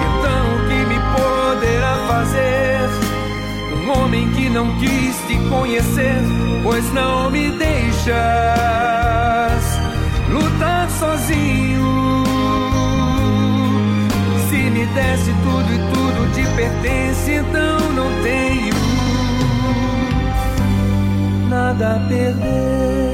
Então 0.00 0.42
o 0.54 0.58
que 0.68 0.78
me 0.86 0.98
poderá 1.16 1.96
fazer? 2.08 2.88
Um 3.74 3.90
homem 3.90 4.30
que 4.32 4.48
não 4.48 4.76
quis 4.78 5.16
te 5.26 5.36
conhecer, 5.48 6.22
pois 6.62 6.92
não 6.92 7.30
me 7.30 7.44
lutar 7.48 8.93
sozinho. 11.04 12.24
Se 14.48 14.56
me 14.56 14.86
desse 14.86 15.32
tudo 15.44 15.68
e 15.72 15.78
tudo 15.92 16.32
te 16.34 16.42
pertence, 16.56 17.32
então 17.32 17.92
não 17.92 18.22
tenho 18.22 18.74
nada 21.48 21.96
a 21.96 22.08
perder. 22.08 23.13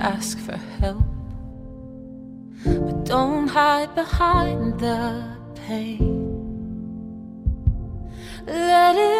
Ask 0.00 0.38
for 0.38 0.56
help. 0.80 1.04
But 2.64 3.04
don't 3.04 3.48
hide 3.48 3.94
behind 3.94 4.80
the 4.80 5.22
pain. 5.54 6.20
Let 8.46 8.96
it 8.96 9.19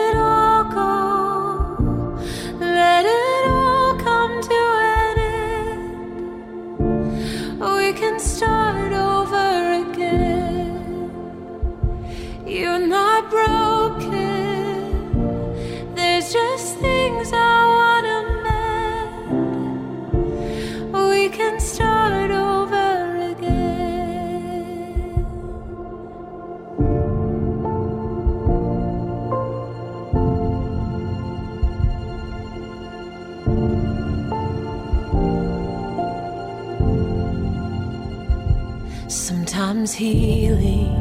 Sometimes 39.81 39.95
healing 39.95 40.93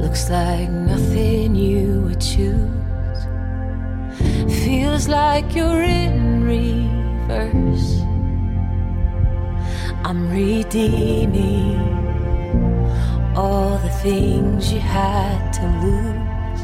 looks 0.00 0.30
like 0.30 0.70
nothing 0.70 1.54
you 1.54 2.00
would 2.06 2.18
choose. 2.18 3.20
Feels 4.64 5.06
like 5.06 5.54
you're 5.54 5.82
in 5.82 6.44
reverse. 6.44 8.00
I'm 10.02 10.30
redeeming 10.30 11.76
all 13.36 13.76
the 13.76 13.90
things 14.02 14.72
you 14.72 14.80
had 14.80 15.52
to 15.58 15.66
lose. 15.84 16.62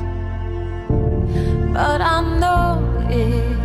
But 1.74 2.00
I 2.00 2.20
know 2.40 2.80
it 3.10 3.55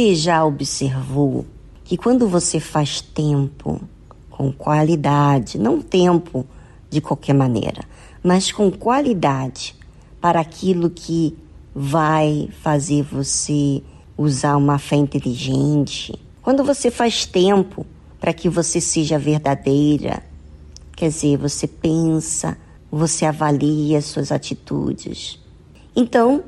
Você 0.00 0.14
já 0.14 0.42
observou 0.46 1.44
que 1.84 1.94
quando 1.94 2.26
você 2.26 2.58
faz 2.58 3.02
tempo 3.02 3.78
com 4.30 4.50
qualidade, 4.50 5.58
não 5.58 5.82
tempo 5.82 6.46
de 6.88 7.02
qualquer 7.02 7.34
maneira, 7.34 7.84
mas 8.22 8.50
com 8.50 8.70
qualidade 8.70 9.76
para 10.18 10.40
aquilo 10.40 10.88
que 10.88 11.36
vai 11.74 12.48
fazer 12.62 13.02
você 13.02 13.82
usar 14.16 14.56
uma 14.56 14.78
fé 14.78 14.96
inteligente. 14.96 16.18
Quando 16.40 16.64
você 16.64 16.90
faz 16.90 17.26
tempo 17.26 17.84
para 18.18 18.32
que 18.32 18.48
você 18.48 18.80
seja 18.80 19.18
verdadeira, 19.18 20.22
quer 20.96 21.10
dizer, 21.10 21.36
você 21.36 21.66
pensa, 21.66 22.56
você 22.90 23.26
avalia 23.26 24.00
suas 24.00 24.32
atitudes. 24.32 25.38
Então, 25.94 26.42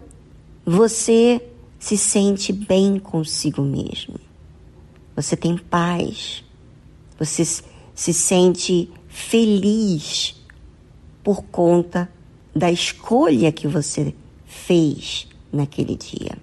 você 0.65 1.52
se 1.83 1.99
sente 1.99 2.53
bem 2.53 2.97
consigo 2.97 3.61
mesmo. 3.61 4.15
Você 5.17 5.37
tem 5.37 5.59
paz. 5.59 6.45
Você 7.19 7.45
se 7.93 8.15
sente 8.15 8.89
feliz 9.09 10.41
por 11.25 11.43
conta 11.43 12.09
da 12.55 12.71
escolha 12.71 13.51
que 13.51 13.67
você 13.67 14.15
fez 14.47 15.27
naquele 15.53 15.97
dia. 15.97 16.39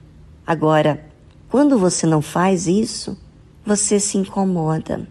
Agora, 0.46 1.10
quando 1.48 1.80
você 1.80 2.06
não 2.06 2.22
faz 2.22 2.68
isso, 2.68 3.18
você 3.66 3.98
se 3.98 4.18
incomoda, 4.18 5.08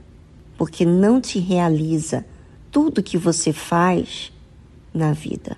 porque 0.58 0.84
não 0.84 1.22
te 1.22 1.38
realiza 1.38 2.22
tudo 2.70 3.02
que 3.02 3.16
você 3.16 3.50
faz 3.50 4.30
na 4.92 5.14
vida. 5.14 5.56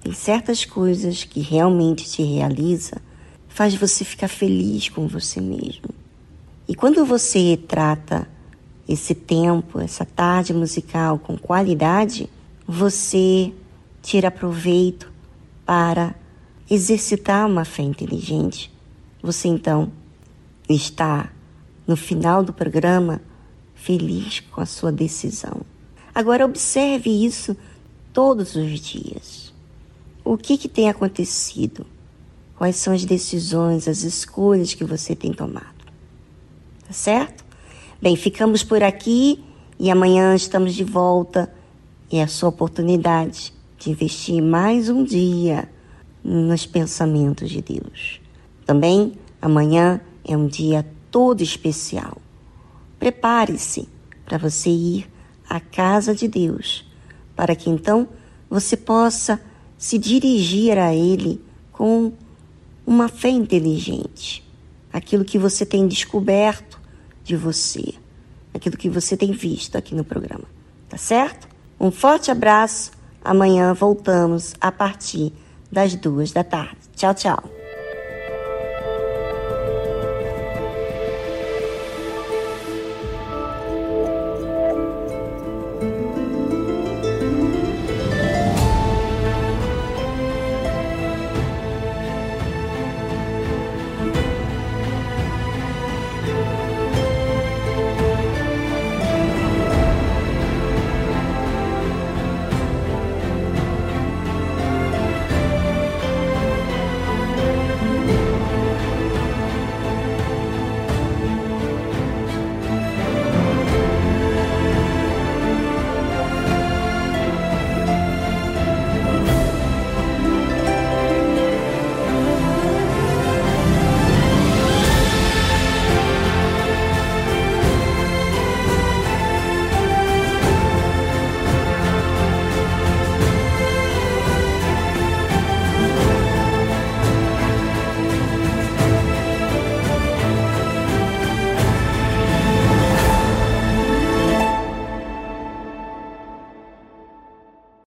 Tem 0.00 0.12
certas 0.12 0.64
coisas 0.64 1.24
que 1.24 1.40
realmente 1.40 2.08
te 2.08 2.22
realiza, 2.22 3.02
faz 3.50 3.74
você 3.74 4.04
ficar 4.04 4.28
feliz 4.28 4.88
com 4.88 5.06
você 5.06 5.40
mesmo. 5.40 5.90
E 6.66 6.74
quando 6.74 7.04
você 7.04 7.58
trata 7.68 8.26
esse 8.88 9.14
tempo, 9.14 9.78
essa 9.80 10.04
tarde 10.04 10.54
musical 10.54 11.18
com 11.18 11.36
qualidade, 11.36 12.30
você 12.66 13.52
tira 14.00 14.30
proveito 14.30 15.12
para 15.66 16.14
exercitar 16.70 17.46
uma 17.46 17.64
fé 17.64 17.82
inteligente. 17.82 18.72
Você 19.20 19.48
então 19.48 19.92
está 20.68 21.30
no 21.86 21.96
final 21.96 22.42
do 22.42 22.52
programa 22.52 23.20
feliz 23.74 24.40
com 24.40 24.60
a 24.60 24.66
sua 24.66 24.92
decisão. 24.92 25.62
Agora 26.14 26.44
observe 26.44 27.10
isso 27.10 27.56
todos 28.12 28.54
os 28.54 28.80
dias. 28.80 29.52
O 30.24 30.36
que, 30.36 30.56
que 30.56 30.68
tem 30.68 30.88
acontecido? 30.88 31.84
Quais 32.60 32.76
são 32.76 32.92
as 32.92 33.06
decisões, 33.06 33.88
as 33.88 34.02
escolhas 34.02 34.74
que 34.74 34.84
você 34.84 35.16
tem 35.16 35.32
tomado? 35.32 35.82
Tá 36.86 36.92
certo? 36.92 37.42
Bem, 38.02 38.14
ficamos 38.16 38.62
por 38.62 38.82
aqui 38.82 39.42
e 39.78 39.90
amanhã 39.90 40.34
estamos 40.34 40.74
de 40.74 40.84
volta 40.84 41.50
e 42.12 42.18
é 42.18 42.22
a 42.22 42.28
sua 42.28 42.50
oportunidade 42.50 43.54
de 43.78 43.90
investir 43.90 44.42
mais 44.42 44.90
um 44.90 45.02
dia 45.02 45.70
nos 46.22 46.66
pensamentos 46.66 47.48
de 47.48 47.62
Deus. 47.62 48.20
Também 48.66 49.14
amanhã 49.40 49.98
é 50.22 50.36
um 50.36 50.46
dia 50.46 50.86
todo 51.10 51.42
especial. 51.42 52.18
Prepare-se 52.98 53.88
para 54.26 54.36
você 54.36 54.68
ir 54.68 55.10
à 55.48 55.60
casa 55.60 56.14
de 56.14 56.28
Deus, 56.28 56.86
para 57.34 57.56
que 57.56 57.70
então 57.70 58.06
você 58.50 58.76
possa 58.76 59.40
se 59.78 59.96
dirigir 59.96 60.76
a 60.76 60.94
Ele 60.94 61.42
com 61.72 62.12
uma 62.90 63.08
fé 63.08 63.28
inteligente. 63.28 64.44
Aquilo 64.92 65.24
que 65.24 65.38
você 65.38 65.64
tem 65.64 65.86
descoberto 65.86 66.80
de 67.22 67.36
você, 67.36 67.94
aquilo 68.52 68.76
que 68.76 68.88
você 68.88 69.16
tem 69.16 69.30
visto 69.30 69.76
aqui 69.76 69.94
no 69.94 70.04
programa. 70.04 70.44
Tá 70.88 70.96
certo? 70.96 71.48
Um 71.78 71.92
forte 71.92 72.32
abraço. 72.32 72.90
Amanhã 73.24 73.72
voltamos 73.72 74.54
a 74.60 74.72
partir 74.72 75.32
das 75.70 75.94
duas 75.94 76.32
da 76.32 76.42
tarde. 76.42 76.78
Tchau, 76.96 77.14
tchau. 77.14 77.59